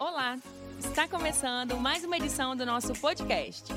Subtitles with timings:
[0.00, 0.38] Olá!
[0.78, 3.70] Está começando mais uma edição do nosso podcast.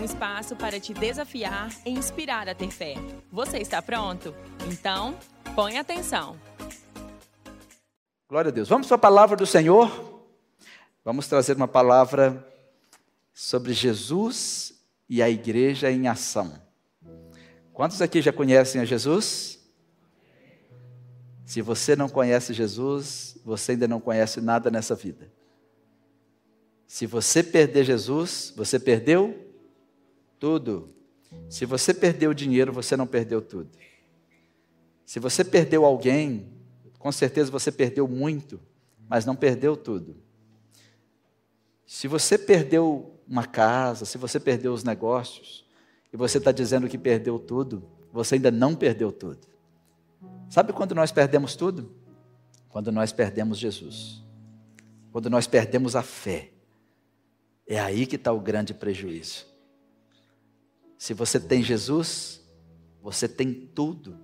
[0.00, 2.94] Um espaço para te desafiar e inspirar a ter fé.
[3.30, 4.34] Você está pronto?
[4.72, 5.18] Então,
[5.54, 6.40] põe atenção.
[8.26, 8.70] Glória a Deus.
[8.70, 10.24] Vamos para a palavra do Senhor.
[11.04, 12.42] Vamos trazer uma palavra
[13.34, 14.72] sobre Jesus
[15.06, 16.58] e a igreja em ação.
[17.74, 19.58] Quantos aqui já conhecem a Jesus?
[21.44, 25.35] Se você não conhece Jesus, você ainda não conhece nada nessa vida.
[26.86, 29.52] Se você perder Jesus, você perdeu
[30.38, 30.90] tudo.
[31.48, 33.70] Se você perdeu dinheiro, você não perdeu tudo.
[35.04, 36.48] Se você perdeu alguém,
[36.98, 38.60] com certeza você perdeu muito,
[39.08, 40.16] mas não perdeu tudo.
[41.86, 45.64] Se você perdeu uma casa, se você perdeu os negócios,
[46.12, 49.46] e você está dizendo que perdeu tudo, você ainda não perdeu tudo.
[50.48, 51.92] Sabe quando nós perdemos tudo?
[52.68, 54.24] Quando nós perdemos Jesus.
[55.12, 56.52] Quando nós perdemos a fé.
[57.66, 59.46] É aí que está o grande prejuízo.
[60.96, 62.40] Se você tem Jesus,
[63.02, 64.18] você tem tudo.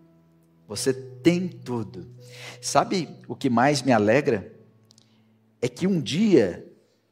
[0.67, 2.15] Você tem tudo.
[2.61, 4.55] Sabe o que mais me alegra?
[5.61, 6.67] É que um dia,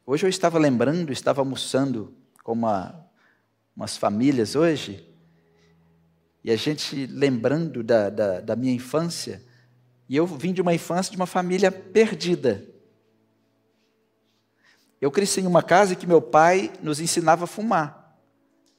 [0.05, 3.05] hoje eu estava lembrando, estava almoçando com uma,
[3.75, 5.07] umas famílias hoje,
[6.43, 9.43] e a gente lembrando da, da, da minha infância,
[10.09, 12.67] e eu vim de uma infância de uma família perdida.
[15.01, 18.15] Eu cresci em uma casa que meu pai nos ensinava a fumar.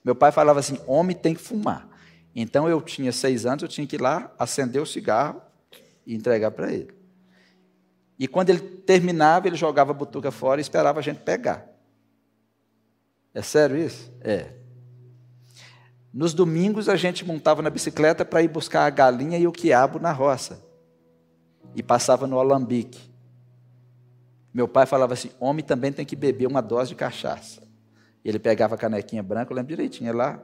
[0.05, 1.89] Meu pai falava assim: homem tem que fumar.
[2.35, 5.43] Então eu tinha seis anos, eu tinha que ir lá acender o cigarro
[6.07, 6.95] e entregar para ele.
[8.19, 11.67] E quando ele terminava, ele jogava a butuca fora e esperava a gente pegar.
[13.35, 14.13] É sério isso?
[14.21, 14.53] É.
[16.13, 19.99] Nos domingos a gente montava na bicicleta para ir buscar a galinha e o quiabo
[19.99, 20.63] na roça.
[21.75, 23.12] E passava no alambique.
[24.53, 27.63] Meu pai falava assim: homem também tem que beber uma dose de cachaça.
[28.25, 30.41] Ele pegava a canequinha branca, eu lembro direitinho, lá.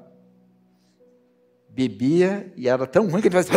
[1.69, 3.55] Bebia e era tão ruim que ele fazia.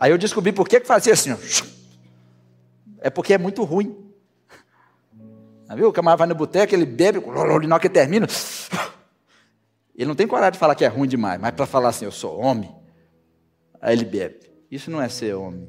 [0.00, 1.30] Aí eu descobri por que fazia assim.
[3.00, 4.08] É porque é muito ruim.
[5.76, 5.88] Viu?
[5.88, 8.26] O camarada vai no boteco, ele bebe, na hora que termina.
[9.94, 12.12] Ele não tem coragem de falar que é ruim demais, mas para falar assim, eu
[12.12, 12.74] sou homem,
[13.80, 14.48] aí ele bebe.
[14.70, 15.68] Isso não é ser homem.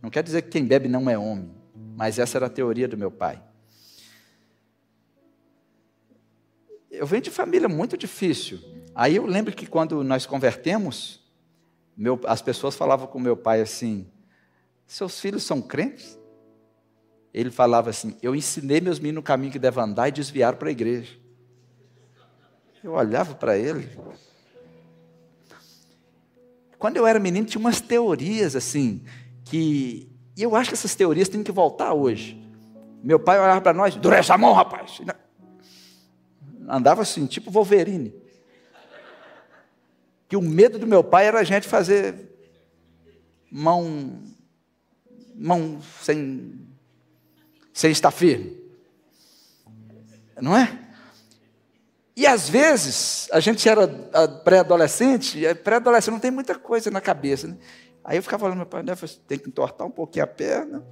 [0.00, 1.50] Não quer dizer que quem bebe não é homem,
[1.96, 3.42] mas essa era a teoria do meu pai.
[6.90, 8.60] Eu venho de família muito difícil.
[8.94, 11.20] Aí eu lembro que quando nós convertemos,
[11.96, 14.08] meu, as pessoas falavam com meu pai assim:
[14.86, 16.18] Seus filhos são crentes?
[17.32, 20.68] Ele falava assim: Eu ensinei meus meninos o caminho que devem andar e desviaram para
[20.68, 21.16] a igreja.
[22.82, 23.88] Eu olhava para ele.
[26.78, 29.04] Quando eu era menino, tinha umas teorias assim,
[29.48, 30.08] que.
[30.36, 32.40] E eu acho que essas teorias têm que voltar hoje.
[33.02, 35.00] Meu pai olhava para nós, dureza a mão, rapaz.
[36.68, 38.14] Andava assim, tipo Wolverine.
[40.28, 42.28] Que o medo do meu pai era a gente fazer
[43.50, 44.22] mão,
[45.34, 46.60] mão sem,
[47.72, 48.58] sem estar firme.
[50.40, 50.78] Não é?
[52.14, 53.86] E às vezes, a gente era
[54.44, 57.46] pré-adolescente, pré-adolescente não tem muita coisa na cabeça.
[57.46, 57.56] Né?
[58.08, 58.94] Aí eu ficava falando, meu pai, né,
[59.26, 60.82] tem que entortar um pouquinho a perna.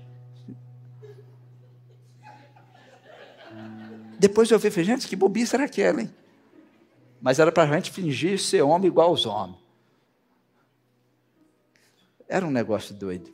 [4.18, 6.14] Depois eu vi, falei, gente, que bobice era aquela, hein?
[7.18, 9.56] Mas era para a gente fingir ser homem igual aos homens.
[12.28, 13.32] Era um negócio doido.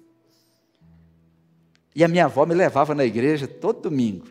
[1.93, 4.29] E a minha avó me levava na igreja todo domingo.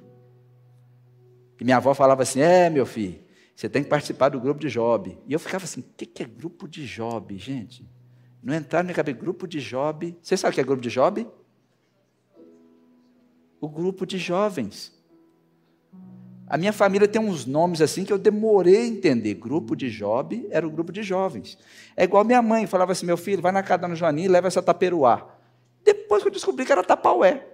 [1.59, 3.21] E minha avó falava assim: É, meu filho,
[3.53, 5.17] você tem que participar do grupo de Job.
[5.27, 7.85] E eu ficava assim, o que é grupo de Job, gente?
[8.41, 10.17] Não entraram cabeça, grupo de Job.
[10.21, 11.27] Você sabe o que é grupo de Job?
[13.59, 14.99] O grupo de jovens.
[16.47, 19.35] A minha família tem uns nomes assim que eu demorei a entender.
[19.35, 21.57] Grupo de Job era o grupo de jovens.
[21.95, 24.47] É igual minha mãe falava assim: meu filho, vai na casa da Joaninha e leva
[24.47, 25.29] essa taperuá.
[25.83, 27.47] Depois que eu descobri que era tapaué.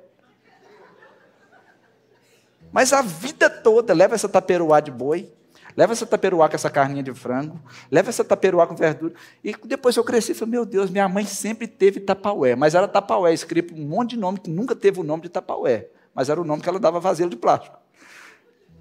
[2.72, 5.32] Mas a vida toda leva essa taperuá de boi.
[5.78, 7.62] Leva essa taperuá com essa carninha de frango.
[7.92, 9.14] Leva essa taperuá com verdura.
[9.44, 12.56] E depois eu cresci e falei, meu Deus, minha mãe sempre teve tapaué.
[12.56, 15.88] Mas era tapaué, escrito um monte de nome que nunca teve o nome de tapaué.
[16.16, 17.78] Mas era o nome que ela dava vasilha de plástico.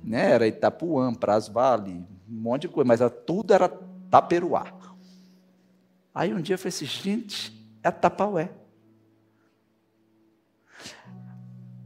[0.03, 0.33] Né?
[0.33, 2.07] Era Itapuã, Praz Vale, um
[2.41, 2.89] monte de coisa.
[2.89, 3.69] Mas era, tudo era
[4.11, 4.73] taperuá.
[6.15, 7.53] Aí um dia eu falei assim, gente,
[7.83, 8.51] é tapaué.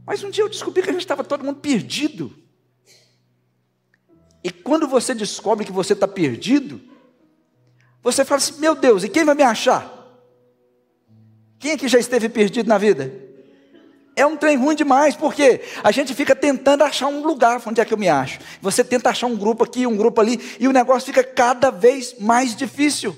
[0.05, 2.40] Mas um dia eu descobri que a gente estava todo mundo perdido.
[4.43, 6.81] E quando você descobre que você está perdido,
[8.01, 9.99] você fala assim: meu Deus, e quem vai me achar?
[11.59, 13.13] Quem aqui já esteve perdido na vida?
[14.15, 17.85] É um trem ruim demais, porque a gente fica tentando achar um lugar onde é
[17.85, 18.39] que eu me acho.
[18.61, 22.15] Você tenta achar um grupo aqui, um grupo ali, e o negócio fica cada vez
[22.19, 23.15] mais difícil.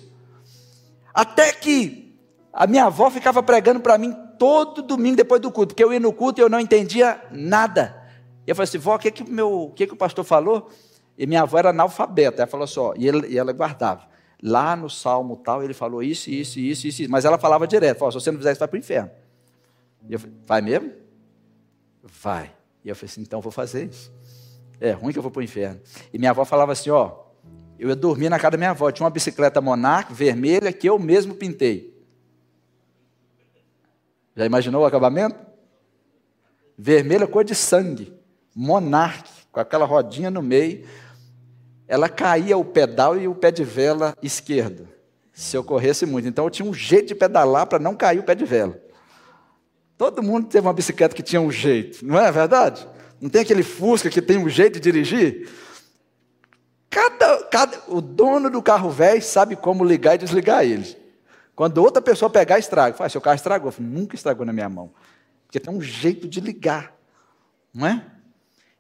[1.13, 2.15] Até que
[2.51, 5.99] a minha avó ficava pregando para mim todo domingo depois do culto, porque eu ia
[5.99, 7.95] no culto e eu não entendia nada.
[8.45, 10.69] E eu falei assim, vó, o que, que, meu, o, que, que o pastor falou?
[11.17, 14.07] E minha avó era analfabeta, ela falou assim, e, ele, e ela guardava.
[14.41, 18.11] Lá no salmo tal, ele falou isso, isso, isso, isso, mas ela falava direto, falou,
[18.11, 19.11] se você não fizer isso, vai para o inferno.
[20.09, 20.91] E eu falei, vai mesmo?
[22.03, 22.51] Vai.
[22.83, 24.11] E eu falei assim, então vou fazer isso.
[24.81, 25.79] É ruim que eu vou para o inferno.
[26.11, 27.23] E minha avó falava assim, ó,
[27.79, 30.99] eu ia dormir na casa da minha avó, tinha uma bicicleta Monarch vermelha que eu
[30.99, 31.93] mesmo pintei.
[34.35, 35.35] Já imaginou o acabamento?
[36.77, 38.13] Vermelha cor de sangue,
[38.53, 40.85] Monarch, com aquela rodinha no meio.
[41.93, 44.89] Ela caía o pedal e o pé de vela esquerdo,
[45.31, 46.27] se eu corresse muito.
[46.27, 48.81] Então eu tinha um jeito de pedalar para não cair o pé de vela.
[49.95, 52.89] Todo mundo teve uma bicicleta que tinha um jeito, não é verdade?
[53.21, 55.47] Não tem aquele Fusca que tem um jeito de dirigir?
[56.89, 60.97] Cada, cada, o dono do carro velho sabe como ligar e desligar ele.
[61.55, 62.97] Quando outra pessoa pegar, estraga.
[62.97, 63.71] Fala, seu carro estragou.
[63.71, 64.91] Falo, Nunca estragou na minha mão.
[65.45, 66.91] Porque tem um jeito de ligar.
[67.71, 68.03] Não é?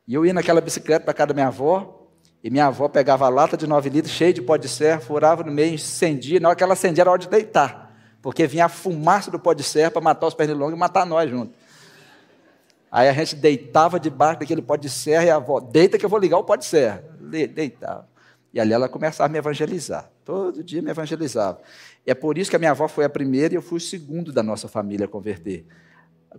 [0.07, 2.02] E eu ia naquela bicicleta para casa da minha avó,
[2.43, 5.43] e minha avó pegava a lata de 9 litros, cheia de pó de serra, furava
[5.43, 6.41] no meio, incendia.
[6.41, 7.95] Na hora que ela acendia, era hora de deitar.
[8.21, 11.29] Porque vinha a fumaça do pó de serra para matar os pernilongos e matar nós
[11.29, 11.55] juntos.
[12.91, 16.09] Aí a gente deitava debaixo daquele pó de serra e a avó, deita que eu
[16.09, 17.01] vou ligar o pó de serra.
[17.21, 18.09] Deitava.
[18.53, 20.11] E ali ela começava a me evangelizar.
[20.25, 21.61] Todo dia me evangelizava.
[22.05, 23.81] E é por isso que a minha avó foi a primeira e eu fui o
[23.81, 25.65] segundo da nossa família a converter.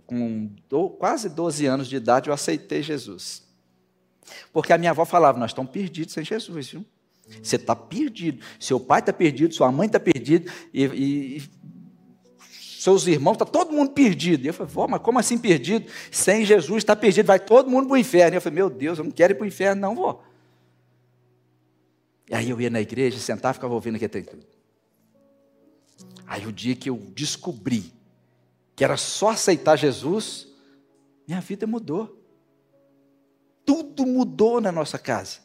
[0.05, 3.44] Com do, quase 12 anos de idade, eu aceitei Jesus.
[4.51, 6.85] Porque a minha avó falava: Nós estamos perdidos sem Jesus, viu?
[7.41, 8.43] Você está perdido.
[8.59, 11.43] Seu pai está perdido, sua mãe está perdida, e, e,
[12.79, 14.45] seus irmãos, está todo mundo perdido.
[14.45, 15.89] E eu falei, vó, mas como assim perdido?
[16.11, 18.35] Sem Jesus está perdido, vai todo mundo para o inferno.
[18.35, 20.23] E eu falei, meu Deus, eu não quero ir para o inferno, não, vó.
[22.29, 24.45] E aí eu ia na igreja, sentava e ficava ouvindo aquele trem tudo.
[26.27, 27.91] Aí o dia que eu descobri
[28.75, 30.47] que era só aceitar Jesus,
[31.27, 32.24] minha vida mudou.
[33.65, 35.39] Tudo mudou na nossa casa.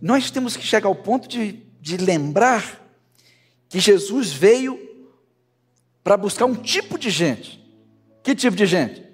[0.00, 2.84] Nós temos que chegar ao ponto de, de lembrar
[3.68, 4.78] que Jesus veio
[6.02, 7.58] para buscar um tipo de gente.
[8.22, 9.04] Que tipo de gente?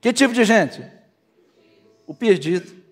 [0.00, 0.84] Que tipo de gente?
[2.06, 2.82] O perdido.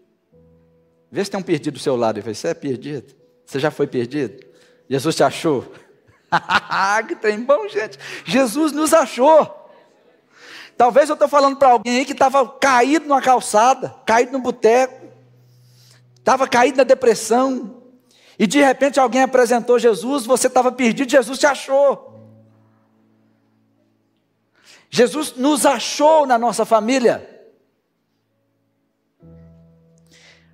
[1.11, 3.15] Vê se tem um perdido do seu lado e fala, você é perdido?
[3.45, 4.47] Você já foi perdido?
[4.89, 5.73] Jesus te achou?
[7.09, 7.99] que trem bom, gente.
[8.25, 9.60] Jesus nos achou.
[10.81, 15.11] Talvez eu estou falando para alguém aí que estava caído numa calçada, caído no boteco,
[16.17, 17.83] estava caído na depressão,
[18.39, 22.19] e de repente alguém apresentou Jesus, você estava perdido, Jesus te achou.
[24.89, 27.29] Jesus nos achou na nossa família.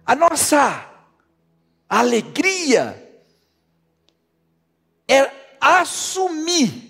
[0.04, 0.90] A nossa
[1.88, 3.22] alegria
[5.06, 5.30] é
[5.60, 6.85] assumir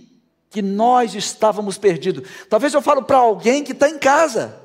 [0.57, 2.27] que nós estávamos perdidos.
[2.49, 4.59] Talvez eu falo para alguém que está em casa,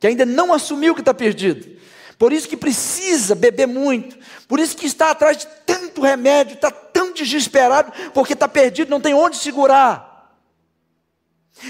[0.00, 1.76] que ainda não assumiu que está perdido.
[2.18, 4.16] Por isso que precisa beber muito.
[4.48, 8.98] Por isso que está atrás de tanto remédio, está tão desesperado, porque está perdido, não
[8.98, 10.34] tem onde segurar.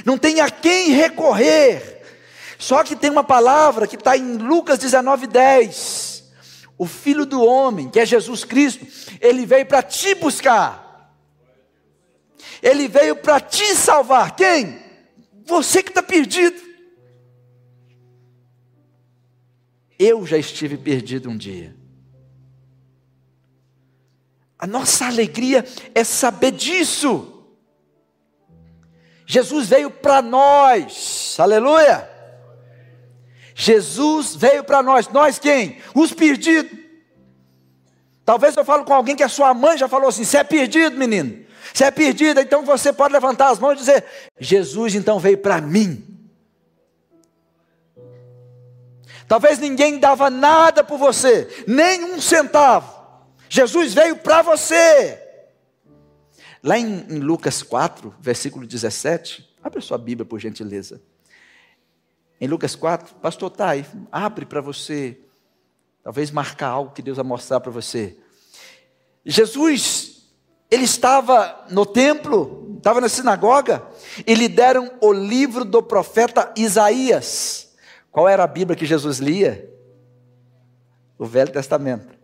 [0.04, 2.02] Não tem a quem recorrer.
[2.60, 6.22] Só que tem uma palavra que está em Lucas 19, 10.
[6.78, 8.86] O Filho do Homem, que é Jesus Cristo,
[9.20, 10.85] ele veio para te buscar.
[12.62, 14.34] Ele veio para te salvar.
[14.36, 14.78] Quem?
[15.44, 16.60] Você que está perdido.
[19.98, 21.74] Eu já estive perdido um dia.
[24.58, 27.32] A nossa alegria é saber disso.
[29.26, 32.08] Jesus veio para nós, aleluia.
[33.54, 35.08] Jesus veio para nós.
[35.08, 35.78] Nós quem?
[35.94, 36.78] Os perdidos.
[38.24, 40.98] Talvez eu falo com alguém que a sua mãe já falou assim: você é perdido,
[40.98, 41.45] menino.
[41.76, 44.04] Você é perdido, então você pode levantar as mãos e dizer:
[44.40, 46.02] Jesus então veio para mim.
[49.28, 52.96] Talvez ninguém dava nada por você, nem um centavo.
[53.50, 55.22] Jesus veio para você.
[56.62, 61.02] Lá em, em, Lucas 4, versículo 17, abre a sua Bíblia por gentileza.
[62.40, 65.20] Em Lucas 4, pastor Tai, abre para você,
[66.02, 68.16] talvez marcar algo que Deus vai mostrar para você.
[69.26, 70.15] Jesus,
[70.70, 73.82] ele estava no templo, estava na sinagoga,
[74.26, 77.74] e lhe deram o livro do profeta Isaías.
[78.10, 79.70] Qual era a Bíblia que Jesus lia?
[81.18, 82.14] O Velho Testamento.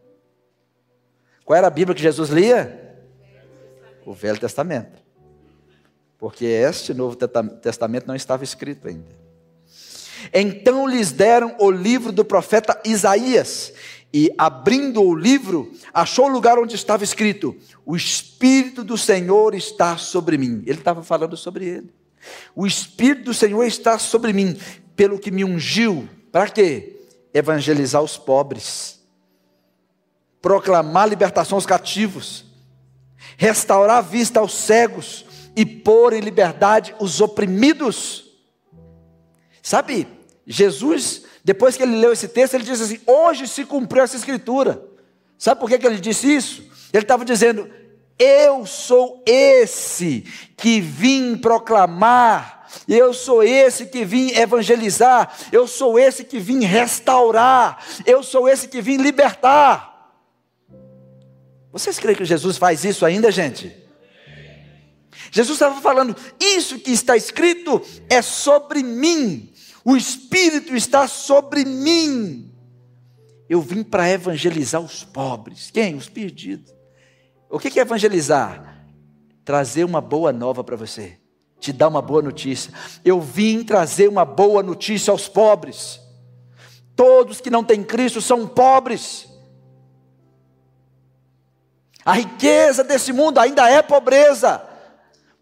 [1.45, 2.97] Qual era a Bíblia que Jesus lia?
[4.05, 5.03] O Velho Testamento.
[6.23, 7.17] porque este Novo
[7.61, 9.11] Testamento não estava escrito ainda.
[10.33, 13.73] Então lhes deram o livro do profeta Isaías,
[14.13, 19.97] e abrindo o livro, achou o lugar onde estava escrito: O Espírito do Senhor está
[19.97, 20.63] sobre mim.
[20.67, 21.95] Ele estava falando sobre ele.
[22.55, 24.57] O Espírito do Senhor está sobre mim,
[24.95, 26.09] pelo que me ungiu.
[26.31, 27.01] Para quê?
[27.33, 29.01] Evangelizar os pobres,
[30.41, 32.45] proclamar libertação aos cativos,
[33.39, 35.25] restaurar a vista aos cegos
[35.57, 38.31] e pôr em liberdade os oprimidos.
[39.63, 40.07] Sabe,
[40.47, 44.83] Jesus, depois que ele leu esse texto, ele disse assim: Hoje se cumpriu essa escritura.
[45.37, 46.63] Sabe por que, que ele disse isso?
[46.93, 47.69] Ele estava dizendo:
[48.19, 50.25] Eu sou esse
[50.57, 57.85] que vim proclamar, eu sou esse que vim evangelizar, eu sou esse que vim restaurar,
[58.07, 59.91] eu sou esse que vim libertar.
[61.73, 63.83] Vocês creem que Jesus faz isso ainda, gente?
[65.33, 69.52] Jesus estava falando: Isso que está escrito é sobre mim.
[69.85, 72.53] O Espírito está sobre mim.
[73.49, 75.71] Eu vim para evangelizar os pobres.
[75.71, 75.95] Quem?
[75.95, 76.73] Os perdidos.
[77.51, 78.87] O que é evangelizar?
[79.45, 81.19] Trazer uma boa nova para você.
[81.59, 82.73] Te dar uma boa notícia.
[83.05, 86.01] Eu vim trazer uma boa notícia aos pobres.
[86.97, 89.29] Todos que não têm Cristo são pobres.
[92.05, 94.72] A riqueza desse mundo ainda é pobreza.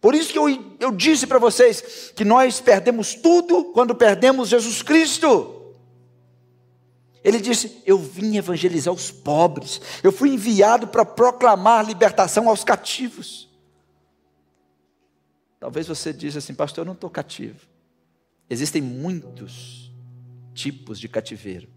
[0.01, 4.83] Por isso que eu, eu disse para vocês que nós perdemos tudo quando perdemos Jesus
[4.83, 5.75] Cristo.
[7.23, 13.51] Ele disse: Eu vim evangelizar os pobres, eu fui enviado para proclamar libertação aos cativos.
[15.61, 17.69] Talvez você diz assim, pastor, eu não estou cativo.
[18.49, 19.93] Existem muitos
[20.55, 21.69] tipos de cativeiro.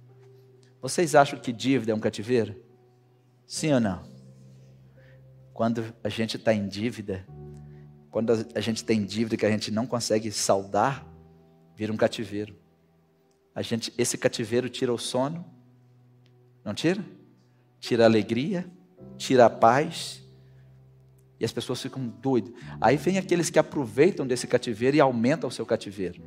[0.82, 2.56] Vocês acham que dívida é um cativeiro?
[3.46, 4.02] Sim ou não?
[5.54, 7.28] Quando a gente está em dívida,
[8.14, 11.04] quando a gente tem dívida que a gente não consegue saldar,
[11.76, 12.56] vira um cativeiro.
[13.56, 15.44] A gente, esse cativeiro tira o sono,
[16.64, 17.04] não tira?
[17.80, 18.70] Tira a alegria,
[19.18, 20.22] tira a paz,
[21.40, 22.54] e as pessoas ficam doidas.
[22.80, 26.22] Aí vem aqueles que aproveitam desse cativeiro e aumentam o seu cativeiro.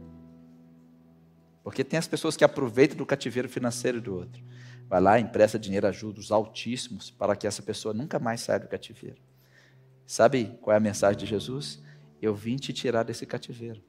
[1.63, 4.43] Porque tem as pessoas que aproveitam do cativeiro financeiro do outro.
[4.89, 8.67] Vai lá, empresta dinheiro a juros altíssimos para que essa pessoa nunca mais saia do
[8.67, 9.26] cativeiro.
[10.07, 11.83] Sabe qual é a mensagem de Jesus?
[12.23, 13.83] Eu vim te tirar desse cativeiro.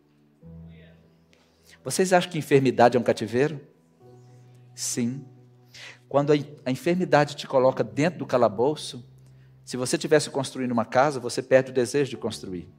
[1.83, 3.61] Vocês acham que enfermidade é um cativeiro?
[4.73, 5.25] Sim.
[6.09, 6.33] Quando
[6.65, 9.05] a enfermidade te coloca dentro do calabouço,
[9.63, 12.69] se você estivesse construindo uma casa, você perde o desejo de construir.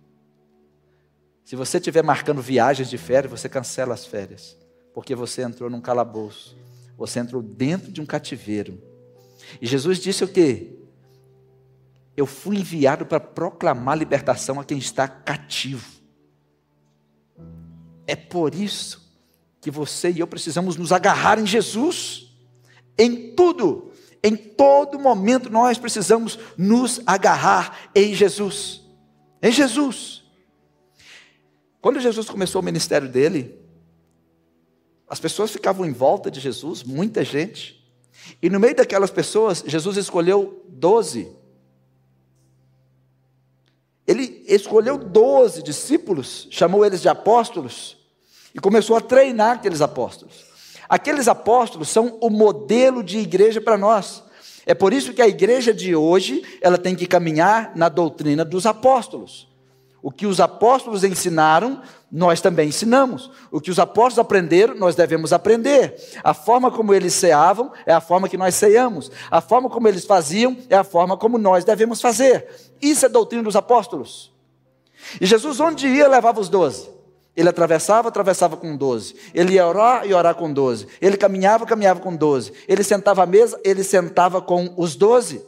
[1.44, 4.56] Se você estiver marcando viagens de férias, você cancela as férias,
[4.92, 6.56] porque você entrou num calabouço,
[6.96, 8.82] você entrou dentro de um cativeiro.
[9.60, 10.77] E Jesus disse o quê?
[12.18, 15.86] Eu fui enviado para proclamar libertação a quem está cativo.
[18.08, 19.08] É por isso
[19.60, 22.34] que você e eu precisamos nos agarrar em Jesus,
[22.98, 28.82] em tudo, em todo momento nós precisamos nos agarrar em Jesus.
[29.40, 30.24] Em Jesus.
[31.80, 33.56] Quando Jesus começou o ministério dele,
[35.08, 37.78] as pessoas ficavam em volta de Jesus, muita gente,
[38.42, 41.38] e no meio daquelas pessoas, Jesus escolheu doze
[44.08, 47.98] ele escolheu doze discípulos, chamou eles de apóstolos
[48.54, 50.46] e começou a treinar aqueles apóstolos.
[50.88, 54.24] Aqueles apóstolos são o modelo de igreja para nós.
[54.64, 58.64] É por isso que a igreja de hoje, ela tem que caminhar na doutrina dos
[58.64, 59.46] apóstolos.
[60.00, 63.30] O que os apóstolos ensinaram, nós também ensinamos.
[63.50, 65.96] O que os apóstolos aprenderam, nós devemos aprender.
[66.24, 69.10] A forma como eles ceavam é a forma que nós ceamos.
[69.30, 72.48] A forma como eles faziam é a forma como nós devemos fazer.
[72.80, 74.32] Isso é doutrina dos apóstolos.
[75.20, 76.88] E Jesus, onde ia, levava os doze.
[77.36, 79.14] Ele atravessava, atravessava com doze.
[79.32, 80.88] Ele ia orar e orar com doze.
[81.00, 82.52] Ele caminhava, caminhava com doze.
[82.66, 85.40] Ele sentava à mesa, ele sentava com os doze.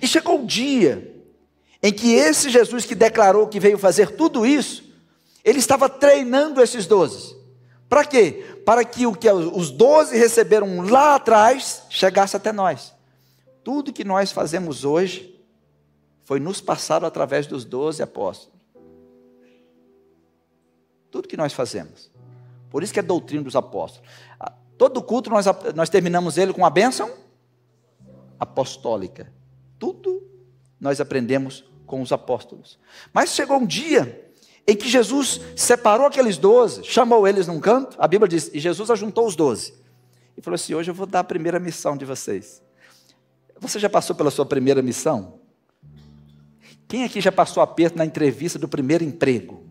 [0.00, 1.16] E chegou o dia
[1.82, 4.84] em que esse Jesus que declarou que veio fazer tudo isso,
[5.44, 7.37] ele estava treinando esses doze.
[7.88, 8.60] Para quê?
[8.66, 12.94] Para que o que os doze receberam lá atrás chegasse até nós.
[13.64, 15.38] Tudo que nós fazemos hoje
[16.22, 18.58] foi nos passado através dos doze apóstolos.
[21.10, 22.10] Tudo que nós fazemos.
[22.70, 24.06] Por isso que é doutrina dos apóstolos.
[24.76, 27.10] Todo culto nós, nós terminamos ele com a bênção
[28.38, 29.32] apostólica.
[29.78, 30.22] Tudo
[30.78, 32.78] nós aprendemos com os apóstolos.
[33.12, 34.27] Mas chegou um dia
[34.68, 38.90] em que Jesus separou aqueles doze, chamou eles num canto, a Bíblia diz, e Jesus
[38.90, 39.72] ajuntou os doze.
[40.36, 42.62] E falou assim: Hoje eu vou dar a primeira missão de vocês.
[43.58, 45.40] Você já passou pela sua primeira missão?
[46.86, 49.66] Quem aqui já passou aperto na entrevista do primeiro emprego?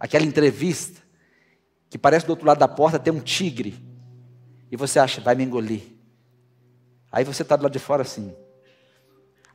[0.00, 1.02] Aquela entrevista
[1.90, 3.84] que parece do outro lado da porta tem um tigre.
[4.72, 5.82] E você acha, vai me engolir.
[7.12, 8.34] Aí você está do lado de fora assim.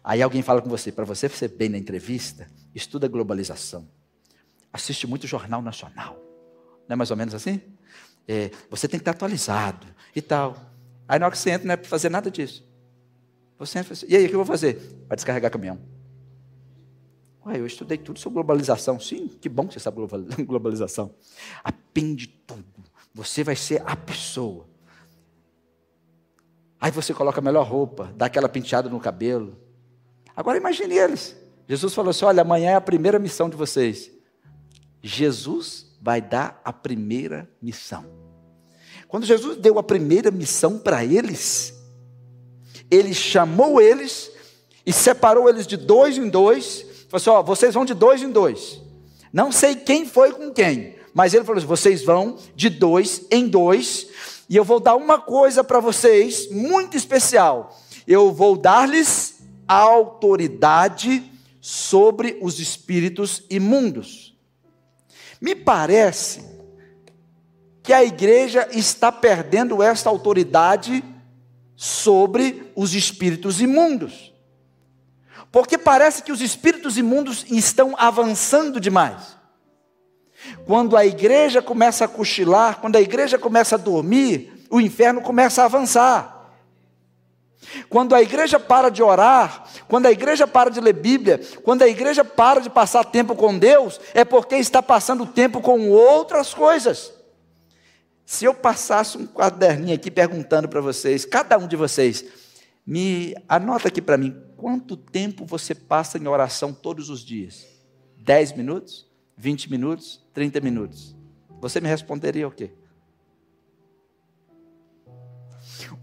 [0.03, 3.87] Aí alguém fala com você, para você ser bem na entrevista, estuda globalização.
[4.71, 6.15] Assiste muito jornal nacional.
[6.87, 7.61] Não é mais ou menos assim?
[8.27, 10.55] É, você tem que estar atualizado e tal.
[11.07, 12.65] Aí na hora que você entra, não é para fazer nada disso.
[13.59, 14.75] Você entra assim, e aí, o que eu vou fazer?
[15.07, 15.79] Vai descarregar caminhão.
[17.45, 18.99] Ué, eu estudei tudo sobre globalização.
[18.99, 19.97] Sim, que bom que você sabe
[20.45, 21.13] globalização.
[21.63, 22.65] Aprende tudo.
[23.13, 24.67] Você vai ser a pessoa.
[26.79, 29.55] Aí você coloca a melhor roupa, dá aquela penteada no cabelo.
[30.35, 31.35] Agora imagine eles.
[31.67, 34.11] Jesus falou assim: olha, amanhã é a primeira missão de vocês.
[35.01, 38.05] Jesus vai dar a primeira missão.
[39.07, 41.73] Quando Jesus deu a primeira missão para eles,
[42.89, 44.31] ele chamou eles
[44.85, 48.31] e separou eles de dois em dois Falou assim: ó, vocês vão de dois em
[48.31, 48.81] dois.
[49.33, 53.49] Não sei quem foi com quem, mas ele falou assim: vocês vão de dois em
[53.49, 54.07] dois,
[54.49, 57.77] e eu vou dar uma coisa para vocês muito especial.
[58.07, 61.21] Eu vou dar-lhes autoridade
[61.59, 64.30] sobre os espíritos imundos.
[65.41, 66.45] Me parece
[67.81, 71.03] que a igreja está perdendo esta autoridade
[71.75, 74.31] sobre os espíritos imundos.
[75.51, 79.35] Porque parece que os espíritos imundos estão avançando demais.
[80.65, 85.63] Quando a igreja começa a cochilar, quando a igreja começa a dormir, o inferno começa
[85.63, 86.40] a avançar.
[87.89, 91.87] Quando a igreja para de orar, quando a igreja para de ler Bíblia, quando a
[91.87, 97.13] igreja para de passar tempo com Deus, é porque está passando tempo com outras coisas.
[98.25, 102.25] Se eu passasse um caderninho aqui perguntando para vocês, cada um de vocês,
[102.85, 107.67] me anota aqui para mim, quanto tempo você passa em oração todos os dias?
[108.17, 109.07] 10 minutos?
[109.37, 110.21] 20 minutos?
[110.33, 111.15] 30 minutos?
[111.59, 112.71] Você me responderia o quê?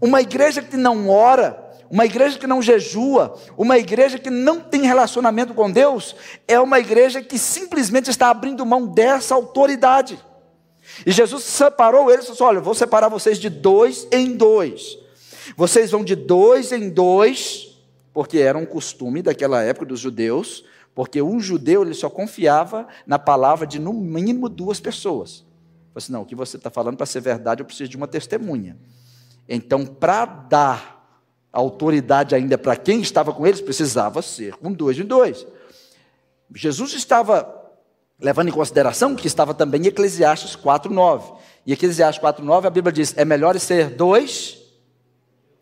[0.01, 4.81] Uma igreja que não ora, uma igreja que não jejua, uma igreja que não tem
[4.81, 6.15] relacionamento com Deus,
[6.47, 10.19] é uma igreja que simplesmente está abrindo mão dessa autoridade.
[11.05, 14.97] E Jesus separou eles e disse: Olha, eu vou separar vocês de dois em dois.
[15.55, 17.79] Vocês vão de dois em dois,
[18.13, 23.17] porque era um costume daquela época dos judeus, porque um judeu ele só confiava na
[23.17, 25.45] palavra de no mínimo duas pessoas.
[25.95, 28.77] Assim, não, o que você está falando para ser verdade, eu preciso de uma testemunha.
[29.49, 30.99] Então, para dar
[31.51, 35.45] autoridade ainda para quem estava com eles, precisava ser com dois em dois.
[36.53, 37.55] Jesus estava
[38.19, 41.37] levando em consideração que estava também em Eclesiastes 4,9.
[41.65, 44.59] E Eclesiastes 4,9 a Bíblia diz: é melhor ser dois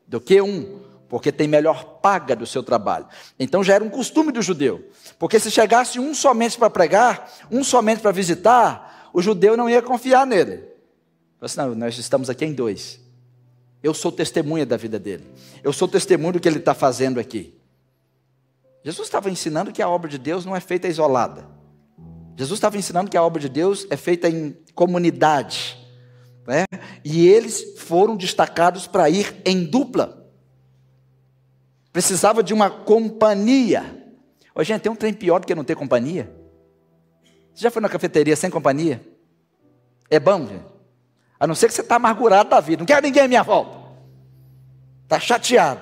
[0.05, 3.07] do que um, porque tem melhor paga do seu trabalho.
[3.39, 7.63] Então já era um costume do judeu, porque se chegasse um somente para pregar, um
[7.63, 10.63] somente para visitar, o judeu não ia confiar nele.
[11.39, 13.06] Assim, não, nós estamos aqui em dois.
[13.87, 15.23] Eu sou testemunha da vida dele.
[15.63, 17.57] Eu sou testemunha do que ele está fazendo aqui.
[18.83, 21.47] Jesus estava ensinando que a obra de Deus não é feita isolada.
[22.35, 25.77] Jesus estava ensinando que a obra de Deus é feita em comunidade.
[26.45, 26.65] Né?
[27.01, 30.29] E eles foram destacados para ir em dupla.
[31.93, 34.05] Precisava de uma companhia.
[34.53, 36.29] Ô, gente, tem um trem pior do que não ter companhia.
[37.55, 39.01] Você já foi na cafeteria sem companhia?
[40.09, 40.65] É bom, gente.
[41.39, 42.81] A não ser que você está amargurado da vida.
[42.81, 43.76] Não quer ninguém à minha volta.
[45.07, 45.79] Está chateado.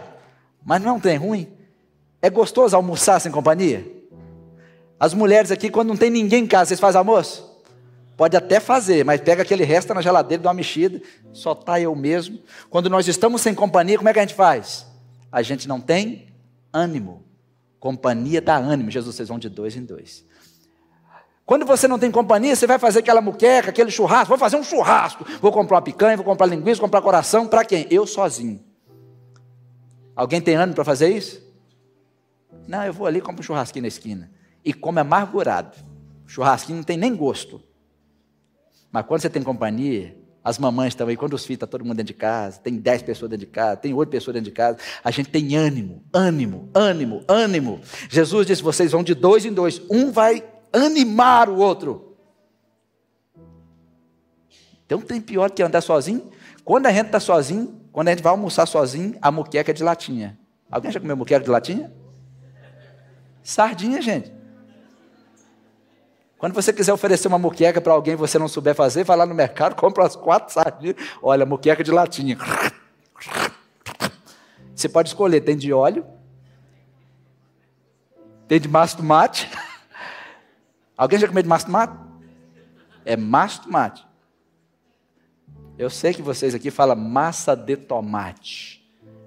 [0.64, 1.52] Mas não tem ruim.
[2.22, 3.84] É gostoso almoçar sem companhia?
[5.00, 7.56] As mulheres aqui, quando não tem ninguém em casa, vocês fazem almoço?
[8.16, 11.02] Pode até fazer, mas pega aquele resto na geladeira, dá uma mexida,
[11.34, 12.40] só está eu mesmo.
[12.70, 14.86] Quando nós estamos sem companhia, como é que a gente faz?
[15.32, 16.28] A gente não tem
[16.72, 17.24] ânimo.
[17.80, 18.92] Companhia dá ânimo.
[18.92, 20.24] Jesus, vocês vão de dois em dois.
[21.46, 24.30] Quando você não tem companhia, você vai fazer aquela muqueca, aquele churrasco.
[24.30, 25.26] Vou fazer um churrasco.
[25.42, 27.48] Vou comprar uma picanha, vou comprar linguiça, vou comprar coração.
[27.48, 27.88] Para quem?
[27.90, 28.64] Eu sozinho.
[30.15, 31.43] Alguém tem ânimo para fazer isso?
[32.67, 34.32] Não, eu vou ali e compro um churrasquinho na esquina.
[34.63, 35.78] E come amargurado.
[36.25, 37.62] Churrasquinho não tem nem gosto.
[38.91, 41.84] Mas quando você tem companhia, as mamães estão aí, quando os filhos estão tá todo
[41.84, 44.56] mundo dentro de casa, tem dez pessoas dentro de casa, tem oito pessoas dentro de
[44.56, 47.82] casa, a gente tem ânimo, ânimo, ânimo, ânimo.
[48.10, 52.15] Jesus disse: vocês vão de dois em dois, um vai animar o outro.
[54.86, 56.30] Então tem pior que andar sozinho.
[56.63, 59.82] Quando a gente está sozinho, quando a gente vai almoçar sozinho, a muqueca é de
[59.82, 60.38] latinha.
[60.70, 61.94] Alguém já comeu muqueca de latinha?
[63.42, 64.34] Sardinha, gente.
[66.38, 69.26] Quando você quiser oferecer uma muqueca para alguém que você não souber fazer, vai lá
[69.26, 70.98] no mercado, compra as quatro sardinhas.
[71.24, 72.38] Olha, muqueca de latinha.
[74.76, 76.06] Você pode escolher, tem de óleo.
[78.46, 79.50] Tem de massa de tomate.
[80.98, 81.98] Alguém já comeu de massa de tomate?
[83.06, 84.05] É massa de tomate.
[85.78, 88.82] Eu sei que vocês aqui falam massa de tomate.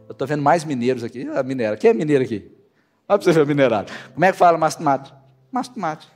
[0.09, 1.29] Eu estou vendo mais mineiros aqui.
[1.35, 1.77] Ah, mineira.
[1.77, 2.51] Quem é mineiro aqui?
[3.07, 3.93] Olha para você ver minerado.
[4.15, 5.15] Como é que fala massa de tomate?
[5.53, 6.09] Massa de tomate.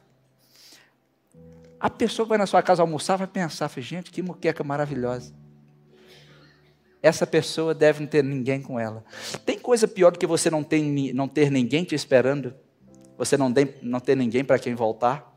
[1.78, 5.34] A pessoa que vai na sua casa almoçar vai pensar, gente, que muqueca maravilhosa.
[7.02, 9.04] Essa pessoa deve não ter ninguém com ela.
[9.44, 12.54] Tem coisa pior do que você não, tem, não ter ninguém te esperando?
[13.18, 15.30] Você não, tem, não ter ninguém para quem voltar?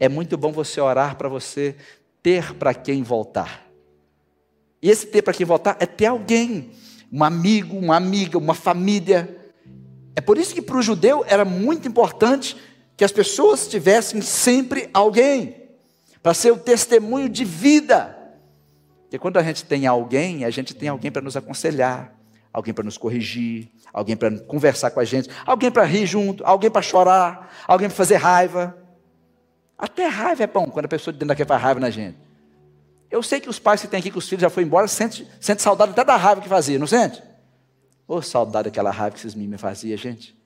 [0.00, 1.76] É muito bom você orar para você
[2.24, 3.66] ter para quem voltar.
[4.82, 6.70] E esse ter para quem voltar é ter alguém,
[7.12, 9.52] um amigo, uma amiga, uma família.
[10.16, 12.56] É por isso que para o judeu era muito importante
[12.96, 15.54] que as pessoas tivessem sempre alguém,
[16.22, 18.16] para ser o testemunho de vida.
[19.02, 22.18] Porque quando a gente tem alguém, a gente tem alguém para nos aconselhar,
[22.50, 26.70] alguém para nos corrigir, alguém para conversar com a gente, alguém para rir junto, alguém
[26.70, 28.74] para chorar, alguém para fazer raiva.
[29.78, 32.16] Até raiva é bom quando a pessoa de dentro daqui faz raiva na gente.
[33.10, 35.28] Eu sei que os pais que têm aqui, que os filhos já foram embora, sente,
[35.40, 37.22] sente saudade até da raiva que fazia, não sente?
[38.06, 40.36] Ô, oh, saudade daquela raiva que esses meninos faziam, gente.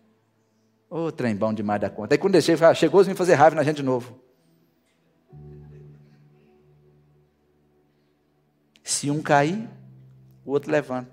[0.90, 2.14] Ô, oh, trem bom demais da conta.
[2.14, 4.20] Aí quando deixei, chegou, eles me fazer raiva na gente de novo.
[8.82, 9.68] Se um cair,
[10.44, 11.10] o outro levanta.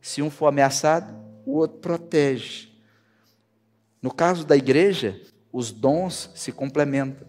[0.00, 2.68] Se um for ameaçado, o outro protege.
[4.00, 5.20] No caso da igreja,
[5.52, 7.26] os dons se complementam.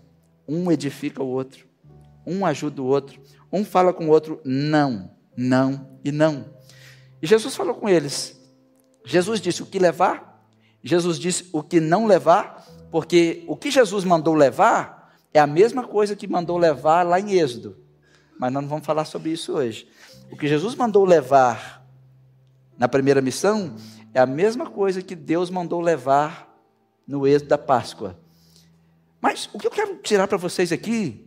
[0.47, 1.65] Um edifica o outro,
[2.25, 3.19] um ajuda o outro,
[3.51, 6.53] um fala com o outro não, não e não.
[7.21, 8.39] E Jesus falou com eles.
[9.05, 10.47] Jesus disse o que levar,
[10.83, 15.87] Jesus disse o que não levar, porque o que Jesus mandou levar é a mesma
[15.87, 17.77] coisa que mandou levar lá em Êxodo.
[18.37, 19.87] Mas nós não vamos falar sobre isso hoje.
[20.31, 21.85] O que Jesus mandou levar
[22.77, 23.75] na primeira missão
[24.13, 26.53] é a mesma coisa que Deus mandou levar
[27.07, 28.19] no êxodo da Páscoa.
[29.23, 31.25] Mas o que eu quero tirar para vocês aqui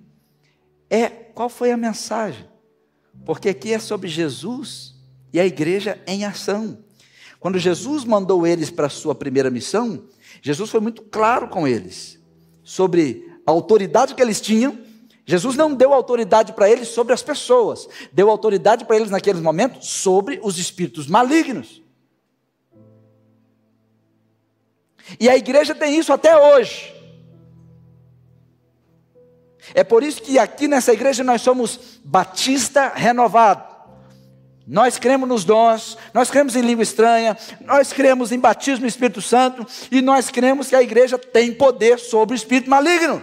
[0.90, 2.46] é qual foi a mensagem.
[3.24, 4.94] Porque aqui é sobre Jesus
[5.32, 6.84] e a igreja em ação.
[7.40, 10.04] Quando Jesus mandou eles para a sua primeira missão,
[10.42, 12.18] Jesus foi muito claro com eles
[12.62, 14.78] sobre a autoridade que eles tinham.
[15.24, 19.88] Jesus não deu autoridade para eles sobre as pessoas, deu autoridade para eles naqueles momentos
[19.88, 21.82] sobre os espíritos malignos.
[25.18, 26.95] E a igreja tem isso até hoje.
[29.74, 33.76] É por isso que aqui nessa igreja nós somos batista renovado.
[34.66, 39.22] Nós cremos nos dons, nós cremos em língua estranha, nós cremos em batismo no Espírito
[39.22, 43.22] Santo e nós cremos que a igreja tem poder sobre o espírito maligno.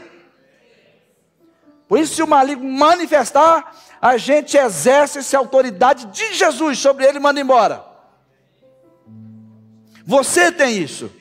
[1.86, 7.18] Por isso, se o maligno manifestar, a gente exerce essa autoridade de Jesus sobre ele
[7.18, 7.84] e manda embora.
[10.06, 11.12] Você tem isso.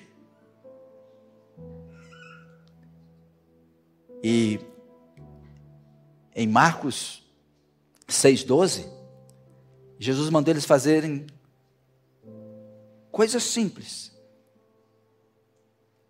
[4.22, 4.61] E
[6.34, 7.22] em Marcos
[8.08, 8.86] 6,12,
[9.98, 11.26] Jesus mandou eles fazerem
[13.10, 14.12] coisas simples.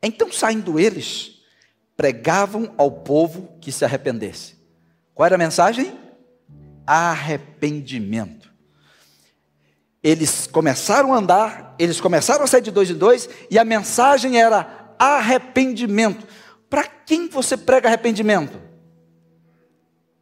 [0.02, 1.42] Então, saindo eles,
[1.96, 4.56] pregavam ao povo que se arrependesse.
[5.14, 5.98] Qual era a mensagem?
[6.86, 8.52] Arrependimento.
[10.02, 14.40] Eles começaram a andar, eles começaram a sair de dois em dois, e a mensagem
[14.40, 16.26] era arrependimento.
[16.68, 18.71] Para quem você prega arrependimento?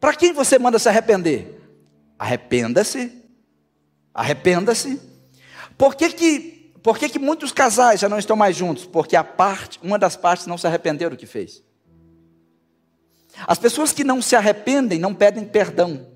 [0.01, 1.61] Para quem você manda se arrepender?
[2.19, 3.13] Arrependa-se.
[4.15, 5.01] Arrependa-se.
[5.77, 8.87] Por que que, por que que muitos casais já não estão mais juntos?
[8.87, 11.63] Porque a parte, uma das partes não se arrependeu do que fez.
[13.47, 16.07] As pessoas que não se arrependem não pedem perdão.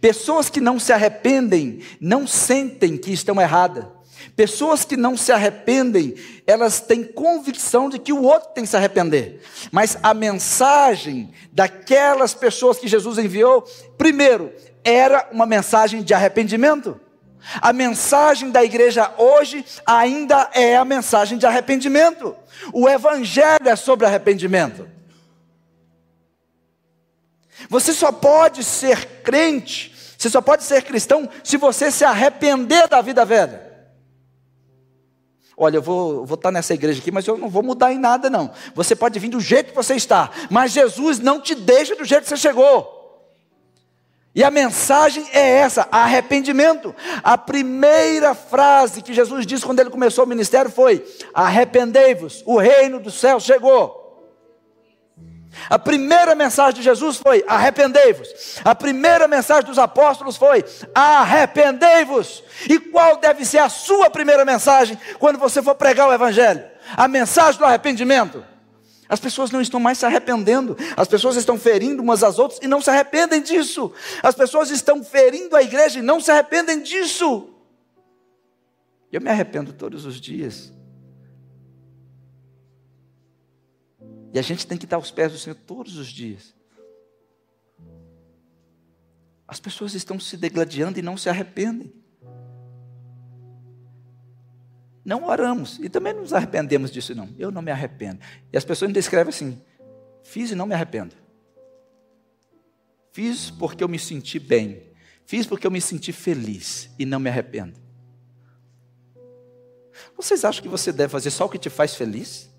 [0.00, 3.86] Pessoas que não se arrependem não sentem que estão erradas.
[4.40, 6.14] Pessoas que não se arrependem,
[6.46, 9.42] elas têm convicção de que o outro tem que se arrepender.
[9.70, 13.60] Mas a mensagem daquelas pessoas que Jesus enviou,
[13.98, 14.50] primeiro,
[14.82, 16.98] era uma mensagem de arrependimento.
[17.60, 22.34] A mensagem da igreja hoje ainda é a mensagem de arrependimento.
[22.72, 24.88] O evangelho é sobre arrependimento.
[27.68, 33.02] Você só pode ser crente, você só pode ser cristão se você se arrepender da
[33.02, 33.68] vida velha.
[35.62, 38.50] Olha, eu vou, estar nessa igreja aqui, mas eu não vou mudar em nada, não.
[38.74, 42.22] Você pode vir do jeito que você está, mas Jesus não te deixa do jeito
[42.22, 42.96] que você chegou.
[44.34, 46.94] E a mensagem é essa: arrependimento.
[47.22, 52.98] A primeira frase que Jesus disse quando ele começou o ministério foi: arrependei-vos, o reino
[52.98, 53.99] do céu chegou.
[55.68, 58.60] A primeira mensagem de Jesus foi: arrependei-vos.
[58.64, 62.42] A primeira mensagem dos apóstolos foi: arrependei-vos.
[62.68, 66.64] E qual deve ser a sua primeira mensagem quando você for pregar o Evangelho?
[66.96, 68.44] A mensagem do arrependimento.
[69.08, 70.76] As pessoas não estão mais se arrependendo.
[70.96, 73.92] As pessoas estão ferindo umas às outras e não se arrependem disso.
[74.22, 77.48] As pessoas estão ferindo a igreja e não se arrependem disso.
[79.10, 80.72] Eu me arrependo todos os dias.
[84.32, 86.54] E a gente tem que estar aos pés do Senhor todos os dias.
[89.46, 91.92] As pessoas estão se degladiando e não se arrependem.
[95.04, 97.28] Não oramos e também não nos arrependemos disso, não.
[97.36, 98.20] Eu não me arrependo.
[98.52, 99.60] E as pessoas ainda escrevem assim:
[100.22, 101.16] fiz e não me arrependo.
[103.12, 104.90] Fiz porque eu me senti bem.
[105.24, 107.78] Fiz porque eu me senti feliz e não me arrependo.
[110.16, 112.49] Vocês acham que você deve fazer só o que te faz feliz?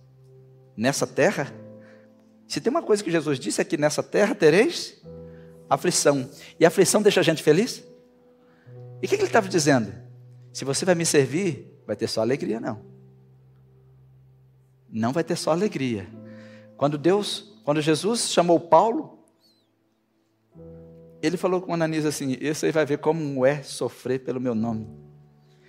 [0.76, 1.54] Nessa terra?
[2.48, 5.02] Se tem uma coisa que Jesus disse é que nessa terra tereis
[5.70, 6.30] aflição.
[6.60, 7.84] E a aflição deixa a gente feliz?
[9.02, 9.94] E o que ele estava dizendo?
[10.52, 12.82] Se você vai me servir, vai ter só alegria, não.
[14.90, 16.08] Não vai ter só alegria.
[16.76, 19.20] Quando Deus, quando Jesus chamou Paulo,
[21.22, 24.90] ele falou com Ananias assim: Esse aí vai ver como é sofrer pelo meu nome.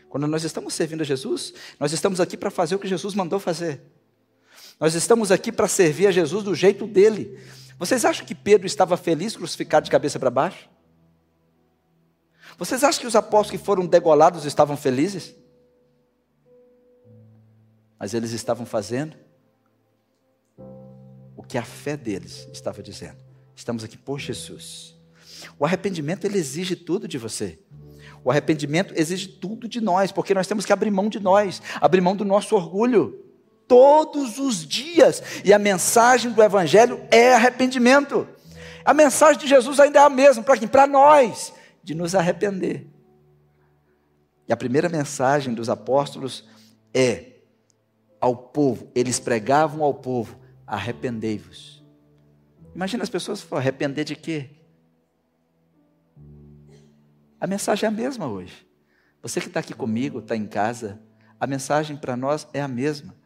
[0.09, 3.39] Quando nós estamos servindo a Jesus, nós estamos aqui para fazer o que Jesus mandou
[3.39, 3.81] fazer.
[4.83, 7.39] Nós estamos aqui para servir a Jesus do jeito dele.
[7.79, 10.69] Vocês acham que Pedro estava feliz crucificado de cabeça para baixo?
[12.59, 15.35] Vocês acham que os apóstolos que foram degolados estavam felizes?
[18.03, 19.17] mas eles estavam fazendo
[21.37, 23.19] o que a fé deles estava dizendo.
[23.55, 24.97] Estamos aqui por Jesus.
[25.57, 27.61] O arrependimento ele exige tudo de você.
[28.25, 32.01] O arrependimento exige tudo de nós, porque nós temos que abrir mão de nós, abrir
[32.01, 33.22] mão do nosso orgulho
[33.73, 35.23] todos os dias.
[35.43, 38.29] E a mensagem do evangelho é arrependimento.
[38.85, 40.69] A mensagem de Jesus ainda é a mesma para quem?
[40.69, 42.87] Para nós, de nos arrepender.
[44.47, 46.47] E a primeira mensagem dos apóstolos
[46.93, 47.37] é
[48.21, 51.83] ao povo, eles pregavam ao povo: arrependei-vos.
[52.75, 54.51] Imagina as pessoas falam: arrepender de quê?
[57.41, 58.67] A mensagem é a mesma hoje.
[59.23, 61.01] Você que está aqui comigo, está em casa,
[61.41, 63.22] a mensagem para nós é a mesma.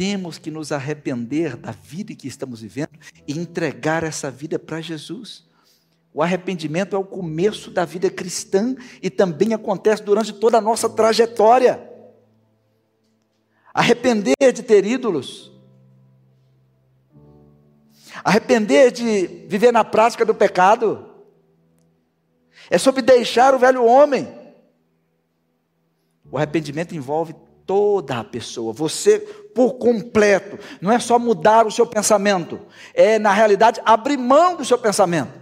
[0.00, 2.88] Temos que nos arrepender da vida que estamos vivendo
[3.28, 5.44] e entregar essa vida para Jesus.
[6.14, 10.88] O arrependimento é o começo da vida cristã e também acontece durante toda a nossa
[10.88, 11.86] trajetória
[13.74, 15.52] arrepender de ter ídolos,
[18.24, 21.14] arrepender de viver na prática do pecado,
[22.70, 24.34] é sobre deixar o velho homem.
[26.32, 27.34] O arrependimento envolve
[27.70, 29.20] toda a pessoa, você
[29.54, 32.60] por completo, não é só mudar o seu pensamento,
[32.92, 35.32] é na realidade abrir mão do seu pensamento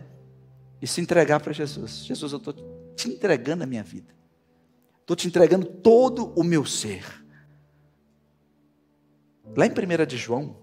[0.83, 2.05] e se entregar para Jesus.
[2.05, 2.53] Jesus, eu estou
[2.95, 4.14] te entregando a minha vida,
[5.01, 7.03] estou te entregando todo o meu ser.
[9.57, 10.55] Lá em 1 de João,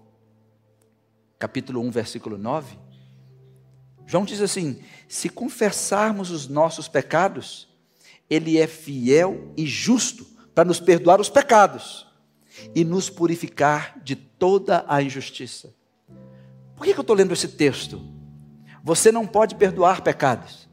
[1.36, 2.78] capítulo 1, versículo 9,
[4.06, 7.68] João diz assim: se confessarmos os nossos pecados,
[8.30, 12.06] Ele é fiel e justo para nos perdoar os pecados
[12.74, 15.74] e nos purificar de toda a injustiça.
[16.74, 18.00] Por que, eu estou lendo esse texto?
[18.82, 20.66] Você não pode perdoar pecados.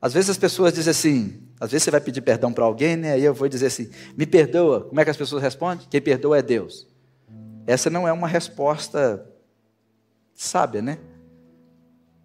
[0.00, 3.12] Às vezes as pessoas dizem assim: às vezes você vai pedir perdão para alguém, né?
[3.12, 4.84] Aí eu vou dizer assim: me perdoa.
[4.84, 5.86] Como é que as pessoas respondem?
[5.90, 6.88] Quem perdoa é Deus.
[7.66, 9.22] Essa não é uma resposta
[10.34, 10.98] sábia, né?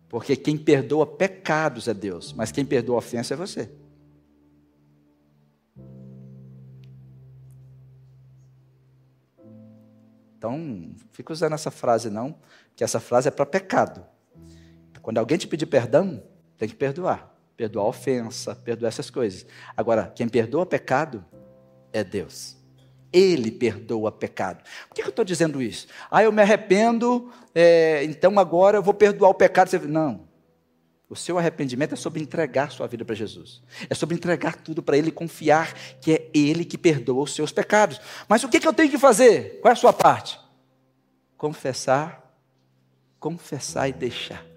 [0.07, 3.80] Porque quem perdoa pecados é Deus, mas quem perdoa ofensa é você.
[10.41, 12.35] Então, não fica usando essa frase não,
[12.75, 14.03] que essa frase é para pecado.
[14.99, 16.23] Quando alguém te pedir perdão,
[16.57, 19.45] tem que perdoar perdoar a ofensa, perdoar essas coisas.
[19.77, 21.23] Agora, quem perdoa pecado
[21.93, 22.57] é Deus.
[23.13, 24.63] Ele perdoa pecado.
[24.89, 25.85] Por que eu estou dizendo isso?
[26.09, 29.69] Ah, eu me arrependo, é, então agora eu vou perdoar o pecado.
[29.87, 30.27] Não.
[31.11, 33.61] O seu arrependimento é sobre entregar sua vida para Jesus.
[33.87, 37.51] É sobre entregar tudo para Ele e confiar que é Ele que perdoa os seus
[37.51, 38.01] pecados.
[38.27, 39.59] Mas o que, que eu tenho que fazer?
[39.61, 40.39] Qual é a sua parte?
[41.37, 42.33] Confessar,
[43.19, 44.51] confessar e deixar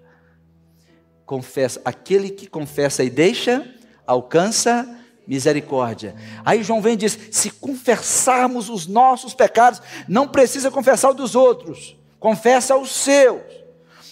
[1.25, 3.67] confessa, aquele que confessa e deixa,
[4.05, 4.87] alcança
[5.27, 6.15] misericórdia.
[6.45, 11.35] Aí João vem e diz: se confessarmos os nossos pecados, não precisa confessar os dos
[11.35, 13.64] outros, confessa os seus.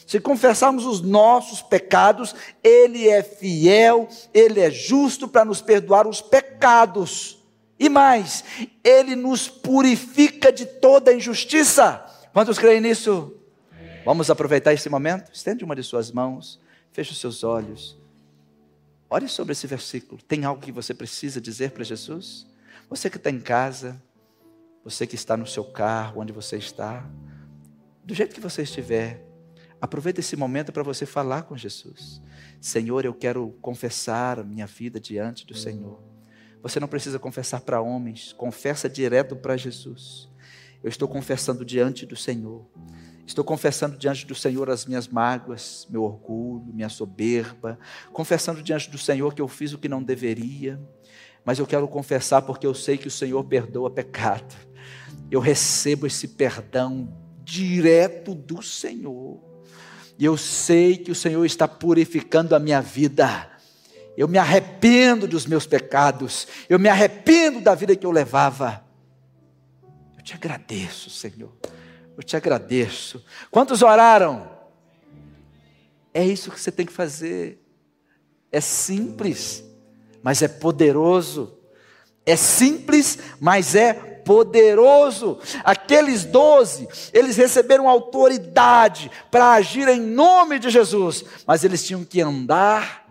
[0.06, 6.22] Se confessarmos os nossos pecados, Ele é fiel, Ele é justo para nos perdoar os
[6.22, 7.40] pecados.
[7.80, 8.44] E mais,
[8.84, 12.06] Ele nos purifica de toda injustiça.
[12.32, 13.34] Quantos creem nisso?
[14.06, 15.32] Vamos aproveitar esse momento?
[15.34, 16.60] Estende uma de suas mãos.
[16.92, 17.98] Feche os seus olhos.
[19.10, 20.22] Ore sobre esse versículo.
[20.22, 22.46] Tem algo que você precisa dizer para Jesus?
[22.90, 24.02] Você que está em casa,
[24.84, 27.10] Você que está no seu carro, onde você está,
[28.04, 29.26] do jeito que você estiver,
[29.84, 32.22] aproveita esse momento para você falar com Jesus.
[32.62, 36.02] Senhor, eu quero confessar a minha vida diante do Senhor.
[36.62, 40.30] Você não precisa confessar para homens, confessa direto para Jesus.
[40.82, 42.66] Eu estou confessando diante do Senhor.
[43.28, 47.78] Estou confessando diante do Senhor as minhas mágoas, meu orgulho, minha soberba,
[48.14, 50.80] confessando diante do Senhor que eu fiz o que não deveria,
[51.44, 54.56] mas eu quero confessar porque eu sei que o Senhor perdoa pecado.
[55.30, 59.53] Eu recebo esse perdão direto do Senhor.
[60.18, 63.50] E eu sei que o Senhor está purificando a minha vida.
[64.16, 66.48] Eu me arrependo dos meus pecados.
[66.70, 68.84] Eu me arrependo da vida que eu levava.
[70.18, 71.52] Eu te agradeço, Senhor.
[72.16, 73.24] Eu te agradeço.
[73.50, 74.52] Quantos oraram?
[76.14, 77.60] É isso que você tem que fazer.
[78.52, 79.64] É simples,
[80.22, 81.58] mas é poderoso.
[82.26, 85.40] É simples, mas é poderoso.
[85.64, 92.22] Aqueles doze, eles receberam autoridade para agir em nome de Jesus, mas eles tinham que
[92.22, 93.10] andar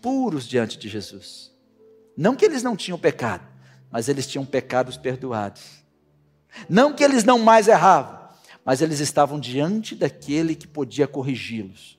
[0.00, 1.52] puros diante de Jesus.
[2.16, 3.46] Não que eles não tinham pecado,
[3.90, 5.62] mas eles tinham pecados perdoados.
[6.68, 8.18] Não que eles não mais erravam,
[8.64, 11.98] mas eles estavam diante daquele que podia corrigi-los.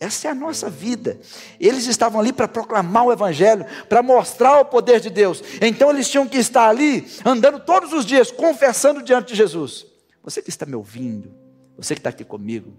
[0.00, 1.20] Essa é a nossa vida.
[1.60, 5.42] Eles estavam ali para proclamar o Evangelho, para mostrar o poder de Deus.
[5.60, 9.86] Então eles tinham que estar ali, andando todos os dias, confessando diante de Jesus.
[10.24, 11.34] Você que está me ouvindo,
[11.76, 12.72] você que está aqui comigo,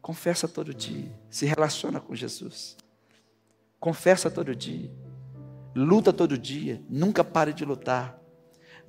[0.00, 2.76] confessa todo dia, se relaciona com Jesus.
[3.80, 4.88] Confessa todo dia,
[5.74, 8.19] luta todo dia, nunca pare de lutar.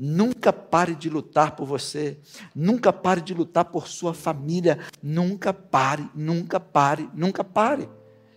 [0.04, 2.18] Nunca pare de lutar por você.
[2.56, 4.80] Nunca pare de lutar por sua família.
[5.00, 7.88] Nunca pare, nunca pare, nunca pare.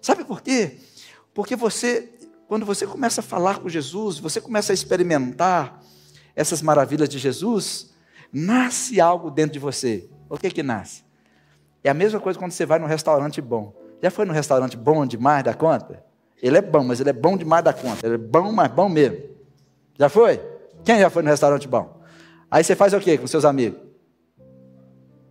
[0.03, 0.77] Sabe por quê?
[1.33, 2.13] Porque você,
[2.47, 5.81] quando você começa a falar com Jesus, você começa a experimentar
[6.37, 7.95] essas maravilhas de Jesus,
[8.31, 10.07] nasce algo dentro de você.
[10.29, 11.03] O que que nasce?
[11.83, 13.75] É a mesma coisa quando você vai num restaurante bom.
[14.03, 16.05] Já foi num restaurante bom demais da conta?
[16.43, 18.07] Ele é bom, mas ele é bom demais da conta.
[18.07, 19.17] Ele é bom, mas bom mesmo.
[19.99, 20.53] Já foi?
[20.85, 22.03] Quem já foi no restaurante bom?
[22.51, 23.81] Aí você faz o quê com seus amigos?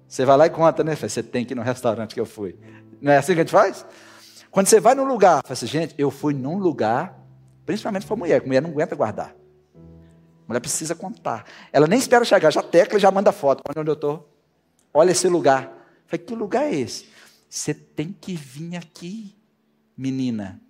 [0.08, 0.96] Você vai lá e conta, né?
[0.96, 2.58] Você tem que ir no restaurante que eu fui.
[3.02, 3.86] Não é assim que a gente faz?
[4.52, 7.20] Quando você vai num lugar, fala assim, gente, eu fui num lugar,
[7.66, 9.36] principalmente para mulher, que mulher não aguenta guardar.
[10.48, 11.46] mulher precisa contar.
[11.72, 13.64] Ela nem espera chegar, já tecla e já manda foto.
[13.68, 14.30] Olha onde eu estou.
[14.94, 15.72] Olha esse lugar.
[16.06, 17.10] falei, que lugar é esse?
[17.50, 19.36] Você tem que vir aqui,
[19.98, 20.62] menina.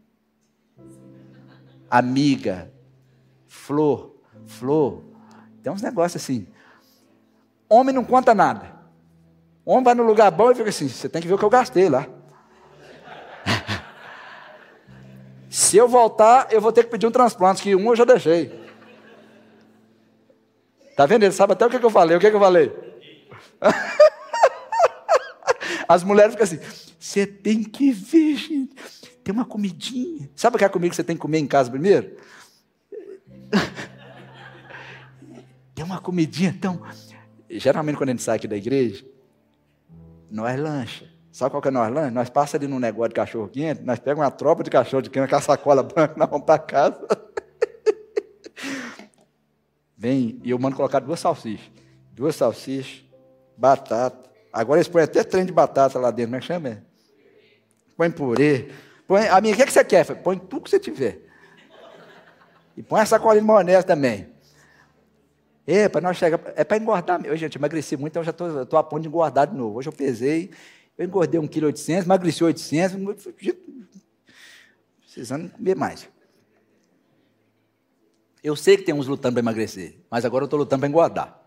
[1.89, 2.71] Amiga.
[3.47, 4.12] Flor
[4.47, 5.03] flor.
[5.61, 6.47] Tem uns negócios assim.
[7.69, 8.73] Homem não conta nada.
[9.65, 11.49] Homem vai no lugar bom e fica assim: você tem que ver o que eu
[11.49, 12.07] gastei lá.
[15.49, 18.61] Se eu voltar, eu vou ter que pedir um transplante, que um eu já deixei.
[20.95, 21.23] Tá vendo?
[21.23, 22.17] Ele sabe até o que, que eu falei.
[22.17, 22.71] O que, que eu falei?
[25.87, 26.59] As mulheres ficam assim:
[26.99, 28.75] você tem que ver, gente.
[29.23, 30.29] Tem uma comidinha.
[30.35, 32.17] Sabe aquela comida que você tem que comer em casa primeiro?
[35.73, 36.81] Tem uma comidinha então.
[37.49, 39.05] Geralmente, quando a gente sai aqui da igreja,
[40.29, 41.11] nós lancha.
[41.31, 42.11] Sabe qual que é nós lancha?
[42.11, 45.09] Nós passamos ali num negócio de cachorro quente, nós pegamos uma tropa de cachorro de
[45.09, 47.07] quente com a sacola branca, nós vamos para casa.
[49.97, 51.71] Vem, e eu mando colocar duas salsichas.
[52.11, 53.03] Duas salsichas,
[53.57, 54.29] batata.
[54.51, 56.83] Agora eles põem até trem de batata lá dentro, como é que chama?
[57.97, 58.69] Põe purê.
[59.07, 60.05] Põe, a minha, o que, é que você quer?
[60.21, 61.25] Põe tudo que você tiver.
[62.75, 64.32] E põe a sacolinha de maionese também.
[65.65, 67.25] É, para nós chegar, é para engordar.
[67.25, 69.79] Eu, gente, emagreci muito, então já estou a ponto de engordar de novo.
[69.79, 70.51] Hoje eu pesei,
[70.97, 72.97] eu engordei 1,8 kg, emagreci 800,
[75.01, 76.09] precisando comer mais.
[78.43, 81.39] Eu sei que tem uns lutando para emagrecer, mas agora eu estou lutando para engordar.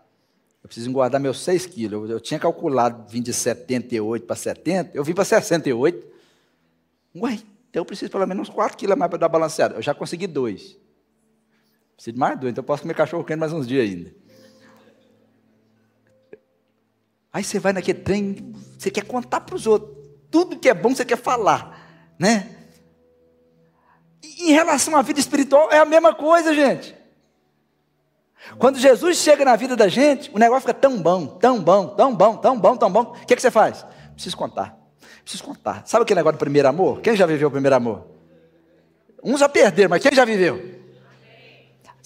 [0.63, 2.09] Eu preciso engordar meus 6 quilos.
[2.09, 6.07] Eu, eu tinha calculado vir de 78 para 70, eu vim para 68.
[7.17, 7.33] Ué,
[7.69, 9.75] então eu preciso pelo menos uns 4 quilos a mais para dar balanceada.
[9.75, 10.75] Eu já consegui dois.
[11.97, 14.15] Preciso de mais dois, então eu posso comer cachorro quente mais uns dias ainda.
[17.33, 19.97] Aí você vai naquele trem, você quer contar para os outros.
[20.29, 22.55] Tudo que é bom você quer falar, né?
[24.23, 26.95] E em relação à vida espiritual é a mesma coisa, gente.
[28.59, 32.15] Quando Jesus chega na vida da gente, o negócio fica tão bom, tão bom, tão
[32.15, 33.01] bom, tão bom, tão bom.
[33.01, 33.85] O que, é que você faz?
[34.13, 34.77] Preciso contar.
[35.23, 35.81] Preciso contar.
[35.85, 37.01] Sabe aquele negócio do primeiro amor?
[37.01, 38.05] Quem já viveu o primeiro amor?
[39.23, 40.76] Uns já perderam, mas quem já viveu?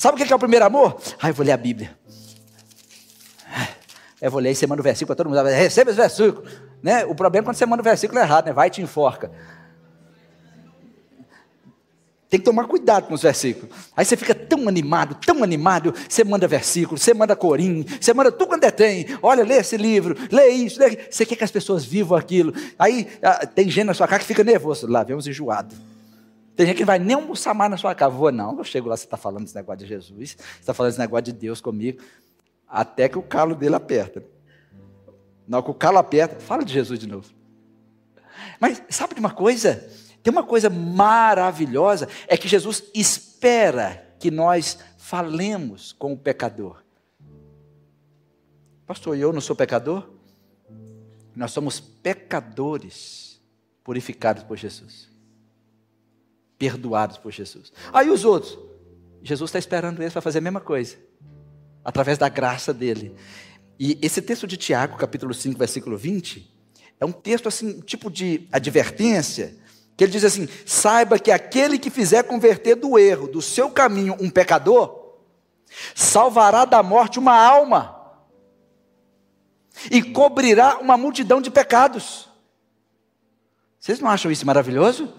[0.01, 0.99] Sabe o que é o primeiro amor?
[1.21, 1.95] Ah, eu vou ler a Bíblia.
[4.19, 5.47] Eu vou ler e você manda o versículo para todo mundo.
[5.47, 6.43] Receba esse versículo.
[6.81, 7.05] Né?
[7.05, 8.51] O problema é quando você manda o versículo errado, né?
[8.51, 9.29] vai e te enforca.
[12.27, 13.69] Tem que tomar cuidado com os versículos.
[13.95, 18.31] Aí você fica tão animado, tão animado, você manda versículo, você manda corinho, você manda
[18.31, 19.05] tudo quando é tem.
[19.21, 20.97] Olha, lê esse livro, lê isso, lê.
[21.11, 22.55] Você quer que as pessoas vivam aquilo.
[22.79, 24.87] Aí ah, tem gente na sua casa que fica nervoso.
[24.87, 25.75] Lá, vemos enjoado.
[26.55, 28.15] Tem gente que não vai nem almoçar mais na sua casa.
[28.15, 30.91] Vou não, eu chego lá, você está falando esse negócio de Jesus, você está falando
[30.91, 32.01] esse negócio de Deus comigo.
[32.67, 34.23] Até que o calo dele aperta.
[35.51, 37.29] Hora que o calo aperta, fala de Jesus de novo.
[38.59, 39.87] Mas sabe de uma coisa?
[40.23, 46.83] Tem uma coisa maravilhosa, é que Jesus espera que nós falemos com o pecador.
[48.85, 50.09] Pastor, eu não sou pecador?
[51.35, 53.41] Nós somos pecadores
[53.83, 55.10] purificados por Jesus.
[56.61, 57.73] Perdoados por Jesus.
[57.91, 58.55] Aí os outros,
[59.23, 60.95] Jesus está esperando eles para fazer a mesma coisa,
[61.83, 63.15] através da graça dele.
[63.79, 66.55] E esse texto de Tiago, capítulo 5, versículo 20,
[66.99, 69.57] é um texto assim, tipo de advertência,
[69.97, 74.15] que ele diz assim: saiba que aquele que fizer converter do erro, do seu caminho,
[74.19, 75.15] um pecador,
[75.95, 77.99] salvará da morte uma alma
[79.89, 82.29] e cobrirá uma multidão de pecados.
[83.79, 85.11] Vocês não acham isso maravilhoso?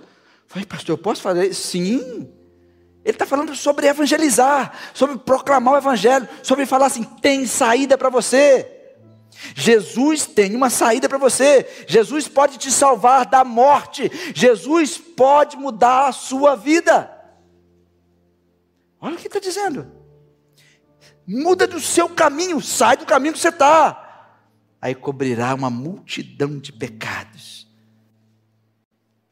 [0.52, 1.54] Falei, pastor, eu posso fazer?
[1.54, 2.30] Sim.
[3.02, 8.10] Ele está falando sobre evangelizar, sobre proclamar o evangelho, sobre falar assim: tem saída para
[8.10, 8.68] você.
[9.54, 11.66] Jesus tem uma saída para você.
[11.88, 14.10] Jesus pode te salvar da morte.
[14.34, 17.10] Jesus pode mudar a sua vida.
[19.00, 19.90] Olha o que está dizendo.
[21.26, 24.36] Muda do seu caminho, sai do caminho que você está.
[24.82, 27.61] Aí cobrirá uma multidão de pecados.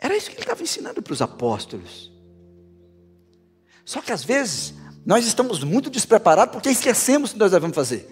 [0.01, 2.11] Era isso que ele estava ensinando para os apóstolos.
[3.85, 4.75] Só que às vezes
[5.05, 8.09] nós estamos muito despreparados porque esquecemos o que nós devemos fazer.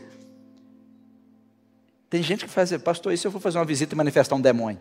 [2.10, 4.40] Tem gente que faz, pastor, e se eu for fazer uma visita e manifestar um
[4.40, 4.80] demônio?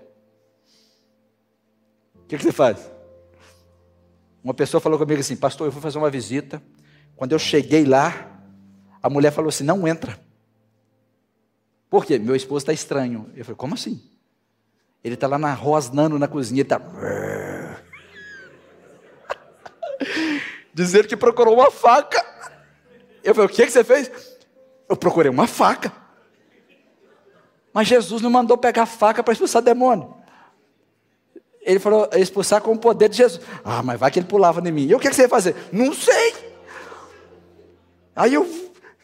[2.16, 2.90] O que, que você faz?
[4.44, 6.62] Uma pessoa falou comigo assim, pastor, eu fui fazer uma visita.
[7.16, 8.42] Quando eu cheguei lá,
[9.02, 10.20] a mulher falou assim: não entra.
[11.90, 12.18] Por quê?
[12.18, 13.32] Meu esposo está estranho.
[13.36, 14.02] Eu falei, como assim?
[15.04, 16.82] Ele está lá na rosnando na cozinha, ele está.
[20.74, 22.24] Dizendo que procurou uma faca.
[23.24, 24.12] Eu falei, o que, que você fez?
[24.88, 25.92] Eu procurei uma faca.
[27.74, 30.16] Mas Jesus não mandou pegar faca para expulsar demônio.
[31.62, 33.44] Ele falou expulsar com o poder de Jesus.
[33.64, 34.88] Ah, mas vai que ele pulava em mim.
[34.88, 35.56] E o que, você ia fazer?
[35.72, 36.34] Não sei.
[38.16, 38.50] Aí eu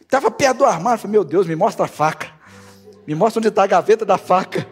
[0.00, 0.98] estava perto do armário.
[0.98, 2.32] Falei, meu Deus, me mostra a faca.
[3.06, 4.66] Me mostra onde está a gaveta da faca.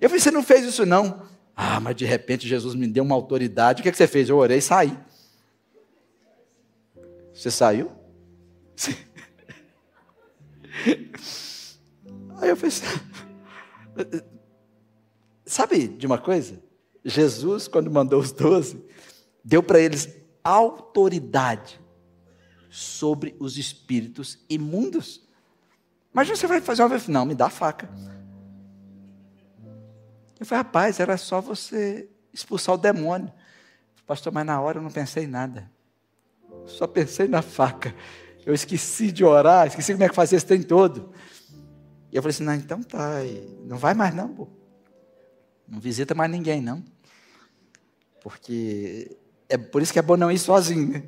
[0.00, 1.22] Eu falei, você não fez isso não.
[1.54, 3.80] Ah, mas de repente Jesus me deu uma autoridade.
[3.80, 4.28] O que, você fez?
[4.28, 4.98] Eu orei e saí.
[7.34, 7.92] Você saiu?
[8.74, 8.96] Sim.
[12.40, 12.74] Aí eu falei,
[15.44, 16.62] Sabe de uma coisa?
[17.04, 18.82] Jesus, quando mandou os doze,
[19.44, 20.08] deu para eles
[20.44, 21.80] autoridade
[22.70, 25.26] sobre os espíritos imundos.
[26.12, 27.90] Mas você vai fazer uma vez, não, me dá faca.
[30.40, 33.30] Eu falei, rapaz, era só você expulsar o demônio.
[34.06, 35.70] Pastor, mas na hora eu não pensei em nada.
[36.66, 37.94] Só pensei na faca.
[38.44, 41.12] Eu esqueci de orar, esqueci como é que fazia esse trem todo.
[42.10, 43.18] E eu falei assim: não, então tá,
[43.64, 44.48] não vai mais não, pô.
[45.68, 46.82] Não visita mais ninguém, não.
[48.22, 49.16] Porque
[49.48, 50.88] é por isso que é bom não ir sozinho.
[50.88, 51.02] Né?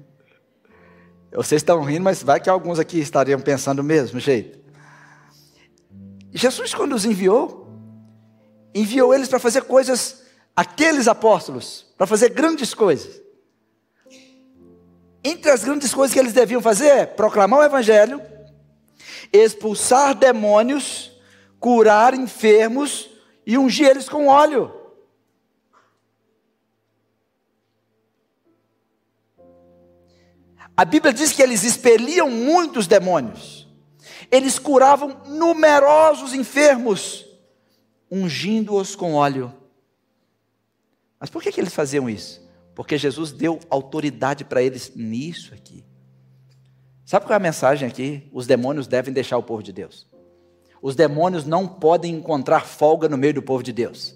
[1.32, 4.60] Vocês estão rindo, mas vai que alguns aqui estariam pensando do mesmo jeito.
[6.32, 7.61] Jesus, quando os enviou,
[8.74, 10.22] enviou eles para fazer coisas,
[10.56, 13.20] aqueles apóstolos, para fazer grandes coisas.
[15.24, 18.20] Entre as grandes coisas que eles deviam fazer é proclamar o Evangelho,
[19.32, 21.12] expulsar demônios,
[21.60, 23.08] curar enfermos
[23.46, 24.82] e ungir eles com óleo.
[30.76, 33.68] A Bíblia diz que eles expeliam muitos demônios,
[34.30, 37.26] eles curavam numerosos enfermos,
[38.12, 39.50] ungindo-os com óleo.
[41.18, 42.46] Mas por que, que eles faziam isso?
[42.74, 45.82] Porque Jesus deu autoridade para eles nisso aqui.
[47.06, 48.28] Sabe qual é a mensagem aqui?
[48.30, 50.06] Os demônios devem deixar o povo de Deus.
[50.82, 54.14] Os demônios não podem encontrar folga no meio do povo de Deus.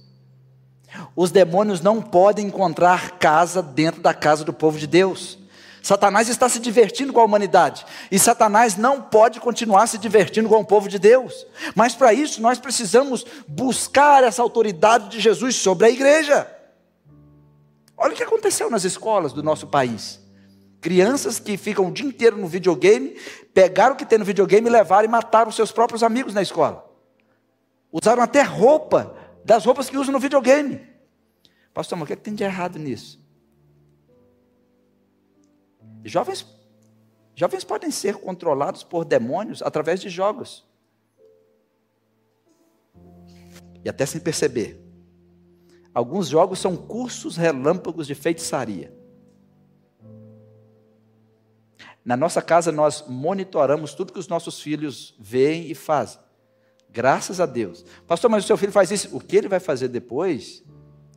[1.14, 5.38] Os demônios não podem encontrar casa dentro da casa do povo de Deus.
[5.86, 7.86] Satanás está se divertindo com a humanidade.
[8.10, 11.46] E Satanás não pode continuar se divertindo com o povo de Deus.
[11.76, 16.50] Mas para isso nós precisamos buscar essa autoridade de Jesus sobre a igreja.
[17.96, 20.18] Olha o que aconteceu nas escolas do nosso país.
[20.80, 23.16] Crianças que ficam o dia inteiro no videogame,
[23.54, 26.84] pegaram o que tem no videogame, levaram e mataram seus próprios amigos na escola.
[27.92, 29.14] Usaram até roupa,
[29.44, 30.80] das roupas que usam no videogame.
[31.72, 33.24] Pastor, mas o que, é que tem de errado nisso?
[36.08, 36.46] Jovens,
[37.34, 40.64] jovens podem ser controlados por demônios através de jogos.
[43.84, 44.80] E até sem perceber.
[45.92, 48.92] Alguns jogos são cursos relâmpagos de feitiçaria.
[52.04, 56.20] Na nossa casa, nós monitoramos tudo que os nossos filhos veem e fazem.
[56.88, 57.84] Graças a Deus.
[58.06, 59.16] Pastor, mas o seu filho faz isso.
[59.16, 60.62] O que ele vai fazer depois?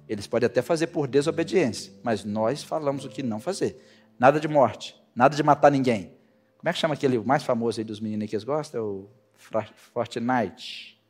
[0.07, 3.79] Eles podem até fazer por desobediência, mas nós falamos o que não fazer.
[4.19, 6.13] Nada de morte, nada de matar ninguém.
[6.57, 8.81] Como é que chama aquele mais famoso aí dos meninos que eles gostam?
[8.81, 9.09] É o
[9.93, 11.01] Fortnite.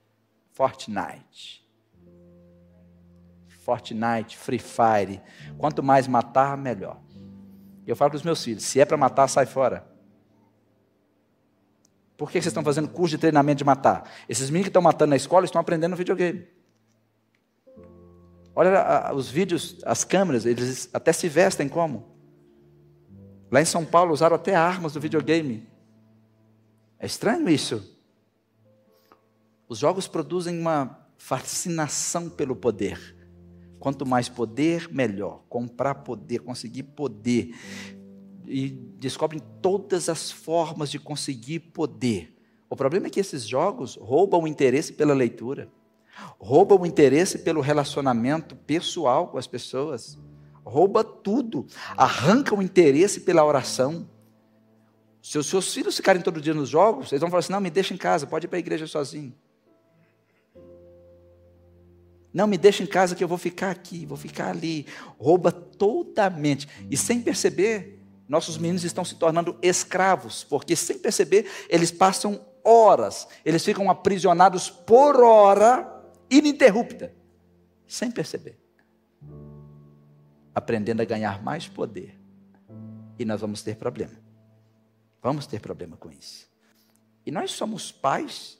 [0.52, 1.68] Fortnite.
[3.64, 5.22] Fortnite, Free Fire.
[5.58, 7.02] Quanto mais matar, melhor.
[7.88, 9.88] Eu falo para os meus filhos: se é para matar, sai fora.
[12.16, 14.08] Por que vocês estão fazendo curso de treinamento de matar?
[14.28, 16.48] Esses meninos que estão matando na escola estão aprendendo no videogame.
[18.54, 22.09] Olha os vídeos, as câmeras, eles até se vestem como?
[23.52, 25.68] Lá em São Paulo usaram até armas do videogame.
[27.00, 27.98] É estranho isso.
[29.68, 33.16] Os jogos produzem uma fascinação pelo poder.
[33.80, 35.44] Quanto mais poder, melhor.
[35.50, 37.56] Comprar poder, conseguir poder.
[38.46, 42.36] E descobrem todas as formas de conseguir poder.
[42.70, 45.72] O problema é que esses jogos roubam o interesse pela leitura,
[46.38, 50.20] roubam o interesse pelo relacionamento pessoal com as pessoas,
[50.70, 51.66] rouba tudo,
[51.98, 54.08] arranca o interesse pela oração.
[55.22, 57.70] Se os seus filhos ficarem todo dia nos jogos, eles vão falar assim: não, me
[57.70, 59.34] deixa em casa, pode ir para a igreja sozinho.
[62.32, 64.86] Não me deixa em casa que eu vou ficar aqui, vou ficar ali.
[65.18, 66.68] Rouba totalmente.
[66.90, 73.28] E sem perceber, nossos meninos estão se tornando escravos, porque sem perceber, eles passam horas,
[73.44, 75.92] eles ficam aprisionados por hora
[76.30, 77.12] ininterrupta,
[77.88, 78.59] sem perceber.
[80.54, 82.20] Aprendendo a ganhar mais poder.
[83.18, 84.14] E nós vamos ter problema.
[85.22, 86.48] Vamos ter problema com isso.
[87.26, 88.58] E nós somos pais,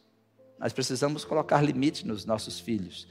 [0.60, 3.08] nós precisamos colocar limite nos nossos filhos.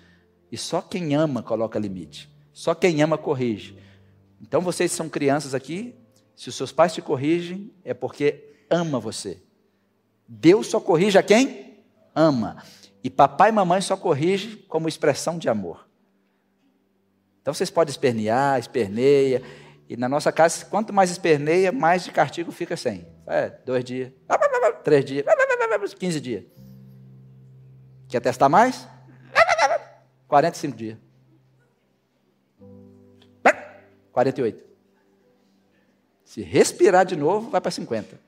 [0.53, 2.31] E só quem ama coloca limite.
[2.53, 3.79] Só quem ama corrige.
[4.41, 5.95] Então vocês são crianças aqui,
[6.37, 9.43] se os seus pais te corrigem, é porque ama você.
[10.29, 11.83] Deus só corrige a quem
[12.15, 12.63] ama.
[13.03, 15.88] E papai e mamãe só corrige como expressão de amor.
[17.41, 19.43] Então vocês podem espernear, esperneia.
[19.89, 23.07] E na nossa casa, quanto mais esperneia, mais de castigo fica sem.
[23.27, 24.13] É, dois dias,
[24.85, 25.25] três dias,
[25.99, 26.45] quinze dias.
[28.09, 28.87] Quer testar mais?
[30.29, 30.99] 45 dias.
[34.13, 34.65] 48.
[36.25, 38.21] Se respirar de novo, vai para 50.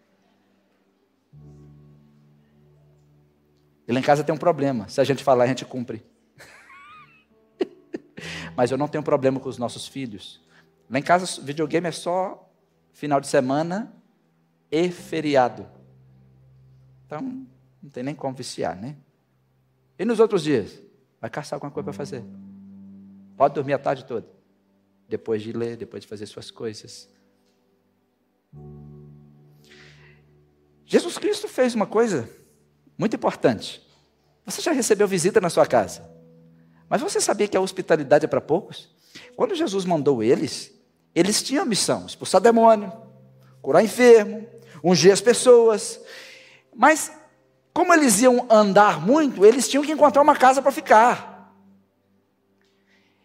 [3.86, 4.88] E lá em casa tem um problema.
[4.88, 6.02] Se a gente falar, a gente cumpre.
[8.60, 10.38] Mas eu não tenho problema com os nossos filhos.
[10.90, 12.46] Lá em casa, videogame é só
[12.92, 13.90] final de semana
[14.70, 15.66] e feriado.
[17.06, 17.46] Então,
[17.82, 18.98] não tem nem como viciar, né?
[19.98, 20.78] E nos outros dias?
[21.18, 22.22] Vai caçar alguma coisa para fazer.
[23.34, 24.26] Pode dormir a tarde toda.
[25.08, 27.08] Depois de ler, depois de fazer suas coisas.
[30.84, 32.28] Jesus Cristo fez uma coisa
[32.98, 33.82] muito importante.
[34.44, 36.09] Você já recebeu visita na sua casa.
[36.90, 38.90] Mas você sabia que a hospitalidade é para poucos?
[39.36, 40.72] Quando Jesus mandou eles,
[41.14, 42.92] eles tinham a missão: expulsar demônio,
[43.62, 44.44] curar enfermo,
[44.82, 46.00] ungir as pessoas.
[46.74, 47.12] Mas
[47.72, 51.54] como eles iam andar muito, eles tinham que encontrar uma casa para ficar.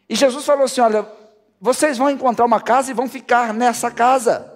[0.08, 1.12] E Jesus falou assim: Olha,
[1.60, 4.54] vocês vão encontrar uma casa e vão ficar nessa casa.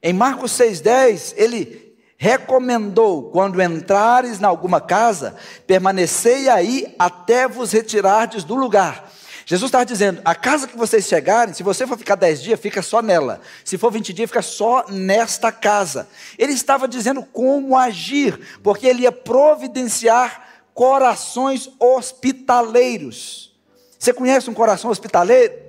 [0.00, 1.87] Em Marcos 6,10, ele
[2.18, 9.10] recomendou: quando entrares em alguma casa, permanecei aí até vos retirardes do lugar.
[9.46, 12.82] Jesus estava dizendo: a casa que vocês chegarem, se você for ficar dez dias, fica
[12.82, 13.40] só nela.
[13.64, 16.08] Se for vinte dias, fica só nesta casa.
[16.36, 23.56] Ele estava dizendo como agir, porque ele ia providenciar corações hospitaleiros.
[23.98, 25.68] Você conhece um coração hospitaleiro?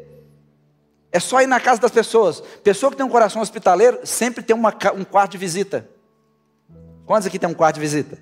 [1.12, 2.42] É só ir na casa das pessoas.
[2.64, 5.90] Pessoa que tem um coração hospitaleiro sempre tem uma, um quarto de visita.
[7.10, 8.20] Quantos aqui tem um quarto de visita?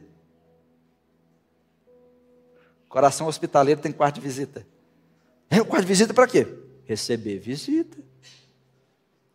[2.87, 4.65] Coração hospitaleiro tem quarto de visita.
[5.49, 6.47] É o quarto de visita para quê?
[6.85, 7.97] Receber visita.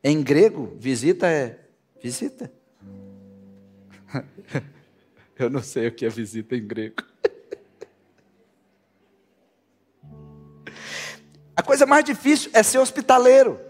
[0.02, 1.66] Em grego, visita é
[2.02, 2.50] visita.
[5.38, 7.02] Eu não sei o que é visita em grego.
[11.54, 13.60] A coisa mais difícil é ser hospitaleiro.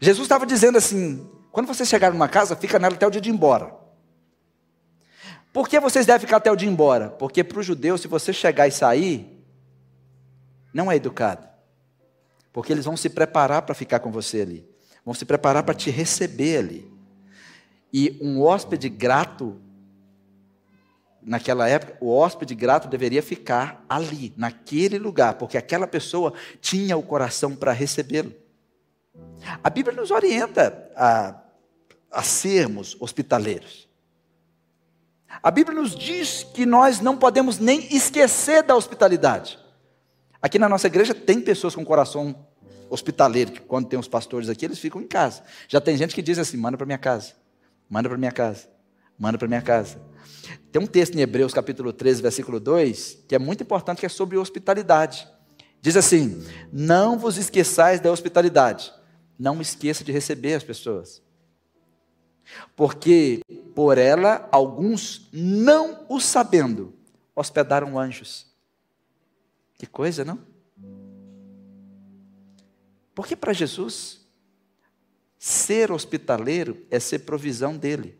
[0.00, 3.28] Jesus estava dizendo assim: quando você chegar numa casa, fica nela até o dia de
[3.28, 3.82] ir embora.
[5.54, 7.10] Por que vocês devem ficar até o dia embora?
[7.10, 9.40] Porque para o judeu, se você chegar e sair,
[10.72, 11.46] não é educado.
[12.52, 14.68] Porque eles vão se preparar para ficar com você ali.
[15.04, 16.92] vão se preparar para te receber ali.
[17.92, 19.60] E um hóspede grato,
[21.22, 27.02] naquela época, o hóspede grato deveria ficar ali, naquele lugar, porque aquela pessoa tinha o
[27.02, 28.34] coração para recebê-lo.
[29.62, 31.40] A Bíblia nos orienta a,
[32.10, 33.93] a sermos hospitaleiros.
[35.42, 39.58] A Bíblia nos diz que nós não podemos nem esquecer da hospitalidade.
[40.40, 42.46] Aqui na nossa igreja tem pessoas com coração
[42.90, 45.42] hospitaleiro, que quando tem os pastores aqui, eles ficam em casa.
[45.68, 47.32] Já tem gente que diz assim: manda para minha casa,
[47.88, 48.68] manda para minha casa,
[49.18, 49.98] manda para minha casa.
[50.70, 54.08] Tem um texto em Hebreus capítulo 13, versículo 2, que é muito importante, que é
[54.08, 55.26] sobre hospitalidade.
[55.80, 58.92] Diz assim: Não vos esqueçais da hospitalidade.
[59.38, 61.23] Não esqueça de receber as pessoas.
[62.76, 63.40] Porque
[63.74, 66.94] por ela alguns, não o sabendo,
[67.34, 68.46] hospedaram anjos.
[69.76, 70.38] Que coisa, não?
[73.14, 74.26] Porque para Jesus,
[75.38, 78.18] ser hospitaleiro é ser provisão dele.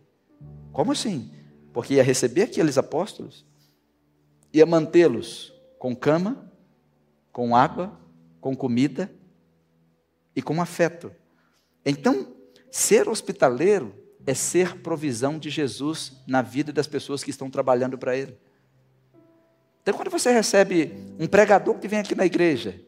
[0.72, 1.32] Como assim?
[1.72, 3.44] Porque ia receber aqueles apóstolos,
[4.52, 6.52] ia mantê-los com cama,
[7.32, 7.98] com água,
[8.40, 9.12] com comida
[10.36, 11.12] e com afeto.
[11.84, 12.34] Então,
[12.70, 18.16] ser hospitaleiro é ser provisão de Jesus na vida das pessoas que estão trabalhando para
[18.16, 18.38] Ele.
[19.82, 22.80] Então, quando você recebe um pregador que vem aqui na igreja,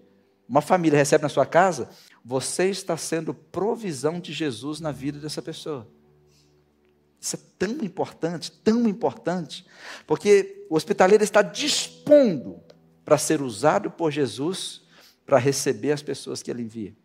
[0.49, 1.91] uma família recebe na sua casa,
[2.25, 5.87] você está sendo provisão de Jesus na vida dessa pessoa.
[7.21, 9.67] Isso é tão importante, tão importante,
[10.07, 12.63] porque o hospitaleiro está dispondo
[13.05, 14.83] para ser usado por Jesus
[15.27, 16.97] para receber as pessoas que ele envia.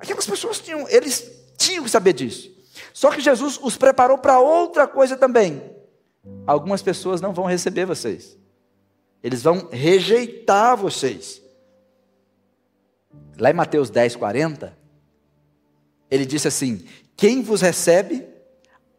[0.00, 2.50] Aquelas pessoas tinham, eles tinham que saber disso.
[2.92, 5.62] Só que Jesus os preparou para outra coisa também.
[6.46, 8.36] Algumas pessoas não vão receber vocês.
[9.22, 11.40] Eles vão rejeitar vocês.
[13.38, 14.76] Lá em Mateus 10, 40,
[16.10, 16.84] ele disse assim:
[17.16, 18.26] Quem vos recebe,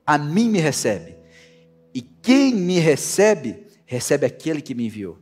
[0.06, 1.18] a mim me recebe.
[1.94, 5.20] E quem me recebe, recebe aquele que me enviou.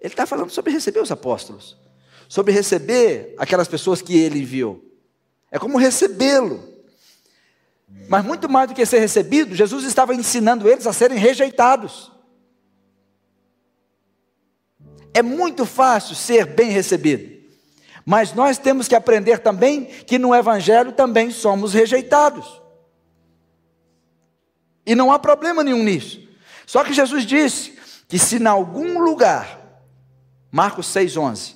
[0.00, 1.76] Ele está falando sobre receber os apóstolos,
[2.28, 4.93] sobre receber aquelas pessoas que ele enviou.
[5.54, 6.68] É como recebê-lo.
[8.08, 12.10] Mas muito mais do que ser recebido, Jesus estava ensinando eles a serem rejeitados.
[15.14, 17.32] É muito fácil ser bem recebido.
[18.04, 22.60] Mas nós temos que aprender também que no Evangelho também somos rejeitados.
[24.84, 26.20] E não há problema nenhum nisso.
[26.66, 27.78] Só que Jesus disse
[28.08, 29.60] que se em algum lugar,
[30.50, 31.54] Marcos 6,11,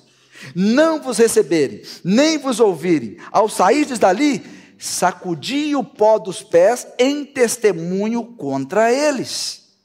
[0.55, 4.43] não vos receberem, nem vos ouvirem, ao sairdes dali,
[4.77, 9.75] sacudi o pó dos pés em testemunho contra eles.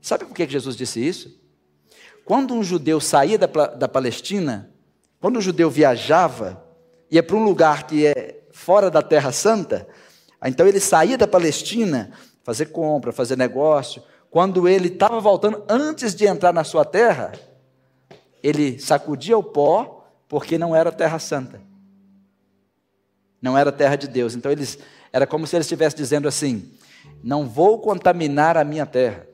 [0.00, 1.40] Sabe por que Jesus disse isso?
[2.24, 4.70] Quando um judeu saía da, da Palestina,
[5.20, 6.62] quando o judeu viajava,
[7.10, 9.86] ia para um lugar que é fora da Terra Santa,
[10.44, 12.12] então ele saía da Palestina,
[12.42, 14.02] fazer compra, fazer negócio.
[14.30, 17.32] Quando ele estava voltando, antes de entrar na sua terra,
[18.44, 21.62] ele sacudia o pó, porque não era Terra Santa.
[23.40, 24.34] Não era terra de Deus.
[24.34, 24.78] Então eles
[25.10, 26.70] era como se ele estivesse dizendo assim:
[27.22, 29.26] Não vou contaminar a minha terra.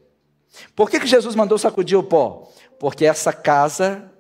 [0.77, 2.53] Por que, que Jesus mandou sacudir o pó?
[2.79, 4.11] Porque essa casa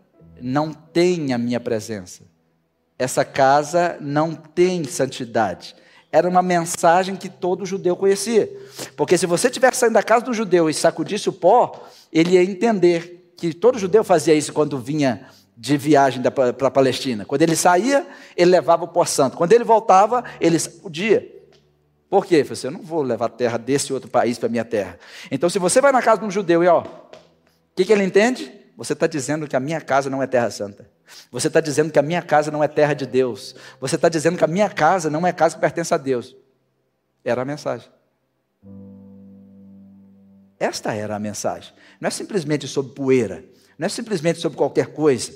[0.40, 2.22] não tem a minha presença.
[2.98, 5.74] Essa casa não tem santidade.
[6.12, 8.50] Era uma mensagem que todo judeu conhecia.
[8.96, 12.42] Porque se você tivesse saindo da casa do judeu e sacudisse o pó, ele ia
[12.42, 15.26] entender que todo judeu fazia isso quando vinha
[15.56, 17.24] de viagem para a Palestina.
[17.24, 19.36] Quando ele saía, ele levava o pó santo.
[19.36, 21.26] Quando ele voltava, ele sacudia.
[22.08, 22.42] Por quê?
[22.42, 24.98] Você eu não vou levar terra desse outro país para minha terra.
[25.30, 26.86] Então, se você vai na casa de um judeu e ó, o
[27.74, 28.52] que, que ele entende?
[28.76, 30.88] Você está dizendo que a minha casa não é terra santa.
[31.30, 33.54] Você está dizendo que a minha casa não é terra de Deus.
[33.80, 36.36] Você está dizendo que a minha casa não é casa que pertence a Deus.
[37.24, 37.88] Era a mensagem.
[40.60, 41.72] Esta era a mensagem.
[41.98, 43.42] Não é simplesmente sobre poeira.
[43.78, 45.32] Não é simplesmente sobre qualquer coisa.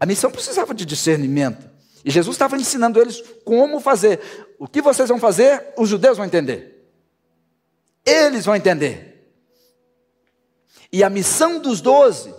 [0.00, 1.70] A missão precisava de discernimento.
[2.04, 4.18] E Jesus estava ensinando eles como fazer.
[4.58, 6.90] O que vocês vão fazer, os judeus vão entender.
[8.04, 9.32] Eles vão entender.
[10.92, 12.34] E a missão dos doze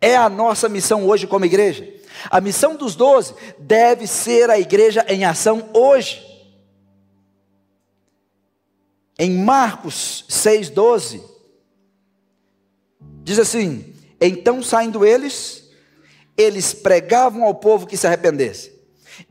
[0.00, 1.92] é a nossa missão hoje como igreja.
[2.30, 6.27] A missão dos doze deve ser a igreja em ação hoje.
[9.18, 11.20] Em Marcos 6,12,
[13.24, 15.70] diz assim: Então saindo eles,
[16.36, 18.72] eles pregavam ao povo que se arrependesse,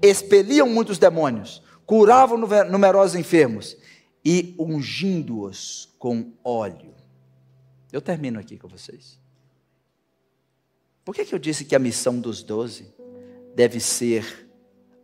[0.02, 2.38] expeliam muitos demônios, curavam
[2.70, 3.78] numerosos enfermos
[4.26, 6.94] e ungindo-os com óleo.
[7.92, 9.18] Eu termino aqui com vocês.
[11.06, 12.94] Por que, que eu disse que a missão dos doze
[13.56, 14.50] deve ser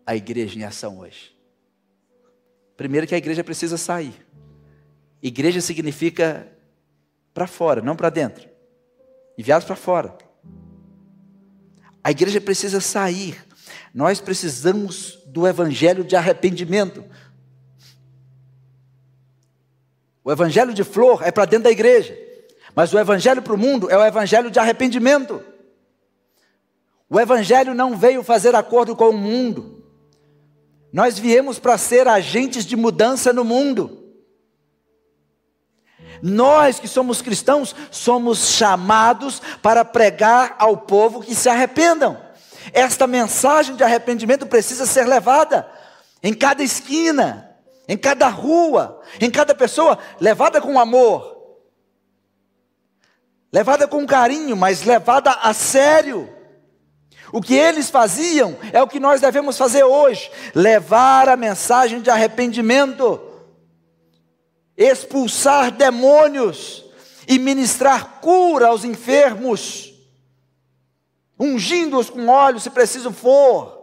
[0.06, 1.34] a igreja em ação hoje?
[2.76, 4.14] Primeiro, que a igreja precisa sair.
[5.24, 6.46] Igreja significa
[7.34, 8.50] para fora, não para dentro.
[9.38, 10.18] Enviados para fora.
[12.04, 13.42] A igreja precisa sair.
[13.94, 17.06] Nós precisamos do evangelho de arrependimento.
[20.26, 22.18] O evangelho de flor é para dentro da igreja,
[22.76, 25.42] mas o evangelho para o mundo é o evangelho de arrependimento.
[27.10, 29.86] O evangelho não veio fazer acordo com o mundo.
[30.92, 34.03] Nós viemos para ser agentes de mudança no mundo.
[36.26, 42.18] Nós que somos cristãos somos chamados para pregar ao povo que se arrependam.
[42.72, 45.70] Esta mensagem de arrependimento precisa ser levada
[46.24, 47.54] em cada esquina,
[47.90, 51.60] em cada rua, em cada pessoa, levada com amor,
[53.52, 56.30] levada com carinho, mas levada a sério.
[57.34, 62.10] O que eles faziam é o que nós devemos fazer hoje: levar a mensagem de
[62.10, 63.33] arrependimento,
[64.78, 66.84] expulsar demônios
[67.28, 69.94] e ministrar cura aos enfermos,
[71.40, 73.82] ungindo-os com óleo se preciso for.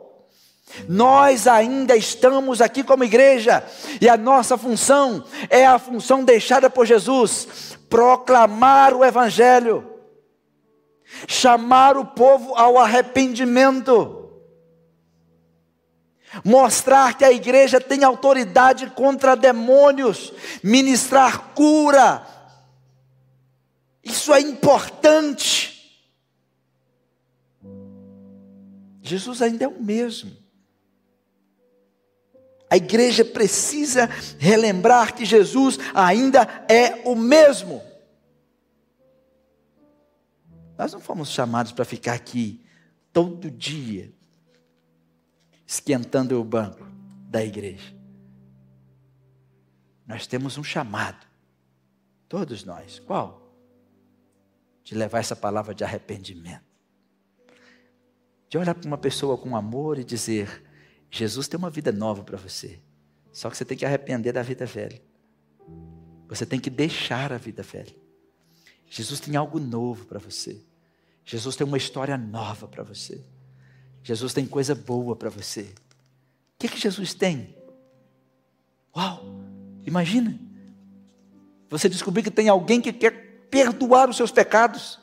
[0.88, 3.64] Nós ainda estamos aqui como igreja,
[4.00, 9.84] e a nossa função é a função deixada por Jesus: proclamar o Evangelho,
[11.26, 14.19] chamar o povo ao arrependimento,
[16.44, 22.26] mostrar que a igreja tem autoridade contra demônios, ministrar cura.
[24.02, 25.76] Isso é importante.
[29.02, 30.36] Jesus ainda é o mesmo.
[32.70, 34.08] A igreja precisa
[34.38, 37.82] relembrar que Jesus ainda é o mesmo.
[40.78, 42.64] Nós não fomos chamados para ficar aqui
[43.12, 44.12] todo dia
[45.70, 46.84] esquentando o banco
[47.28, 47.94] da igreja.
[50.04, 51.24] Nós temos um chamado,
[52.28, 52.98] todos nós.
[52.98, 53.54] Qual?
[54.82, 56.64] De levar essa palavra de arrependimento.
[58.48, 60.60] De olhar para uma pessoa com amor e dizer:
[61.08, 62.80] Jesus tem uma vida nova para você.
[63.30, 65.00] Só que você tem que arrepender da vida velha.
[66.26, 67.94] Você tem que deixar a vida velha.
[68.88, 70.60] Jesus tem algo novo para você.
[71.24, 73.24] Jesus tem uma história nova para você.
[74.02, 75.62] Jesus tem coisa boa para você.
[75.62, 77.54] O que, que Jesus tem?
[78.96, 79.24] Uau!
[79.86, 80.38] Imagina!
[81.68, 83.10] Você descobrir que tem alguém que quer
[83.50, 84.98] perdoar os seus pecados.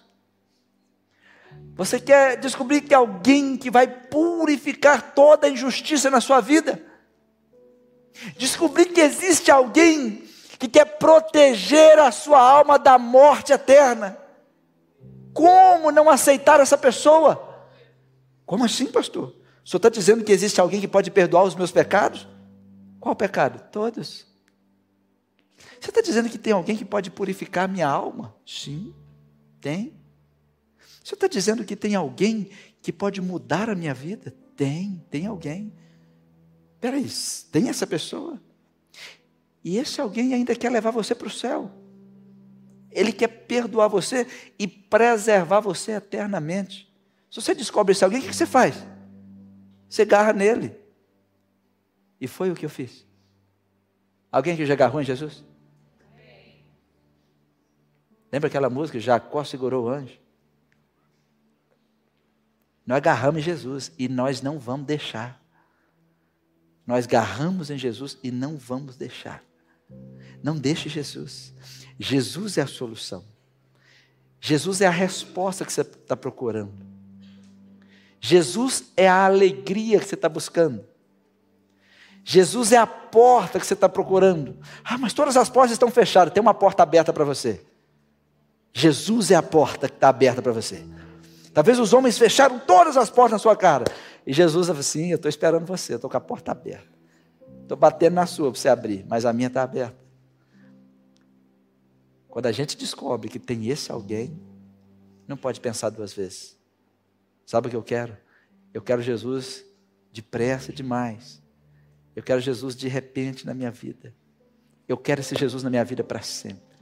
[1.76, 6.84] Você quer descobrir que alguém que vai purificar toda a injustiça na sua vida?
[8.36, 10.28] Descobrir que existe alguém
[10.58, 14.18] que quer proteger a sua alma da morte eterna.
[15.34, 17.47] Como não aceitar essa pessoa?
[18.48, 19.36] Como assim, pastor?
[19.64, 22.26] O senhor está dizendo que existe alguém que pode perdoar os meus pecados?
[22.98, 23.62] Qual pecado?
[23.70, 24.26] Todos.
[25.80, 28.34] Você está dizendo que tem alguém que pode purificar a minha alma?
[28.45, 28.95] Sim,
[29.60, 29.93] tem.
[31.04, 32.50] Você está dizendo que tem alguém
[32.82, 34.34] que pode mudar a minha vida?
[34.56, 35.74] Tem, tem alguém.
[36.80, 37.06] Peraí,
[37.52, 38.41] tem essa pessoa?
[39.62, 41.70] E esse alguém ainda quer levar você para o céu.
[42.89, 44.26] Ele quer perdoar você
[44.58, 46.86] e preservar você eternamente.
[47.38, 48.83] Se você descobre esse alguém, o que você faz?
[49.88, 50.75] Você garra nele.
[52.19, 53.05] E foi o que eu fiz.
[54.31, 55.45] Alguém que já agarrou em Jesus?
[58.31, 58.99] Lembra aquela música?
[58.99, 60.19] Jacó segurou o anjo.
[62.83, 65.39] Nós agarramos em Jesus e nós não vamos deixar.
[66.88, 69.43] Nós agarramos em Jesus e não vamos deixar.
[70.41, 71.53] Não deixe Jesus.
[71.99, 73.23] Jesus é a solução.
[74.41, 76.97] Jesus é a resposta que você está procurando.
[78.20, 80.84] Jesus é a alegria que você está buscando.
[82.24, 84.57] Jesus é a porta que você está procurando.
[84.84, 86.34] Ah, mas todas as portas estão fechadas.
[86.34, 87.61] Tem uma porta aberta para você.
[88.74, 90.86] Jesus é a porta que está aberta para você.
[91.53, 93.86] Talvez os homens fecharam todas as portas na sua cara.
[94.26, 96.97] E Jesus falou assim: Eu estou esperando você, eu estou com a porta aberta.
[97.61, 99.95] Estou batendo na sua para você abrir, mas a minha está aberta.
[102.28, 104.38] Quando a gente descobre que tem esse alguém,
[105.26, 106.57] não pode pensar duas vezes.
[107.48, 108.18] Sabe o que eu quero?
[108.74, 109.64] Eu quero Jesus
[110.12, 111.41] depressa demais.
[112.14, 114.14] Eu quero Jesus de repente na minha vida.
[114.86, 116.78] Eu quero esse Jesus na minha vida para sempre.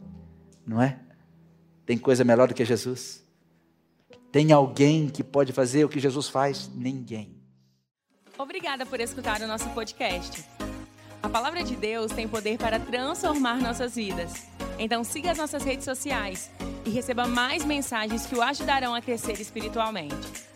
[0.65, 0.99] Não é?
[1.85, 3.23] Tem coisa melhor do que Jesus?
[4.31, 6.67] Tem alguém que pode fazer o que Jesus faz?
[6.73, 7.39] Ninguém.
[8.35, 10.43] Obrigada por escutar o nosso podcast.
[11.21, 14.47] A palavra de Deus tem poder para transformar nossas vidas.
[14.79, 16.49] Então siga as nossas redes sociais
[16.83, 20.54] e receba mais mensagens que o ajudarão a crescer espiritualmente.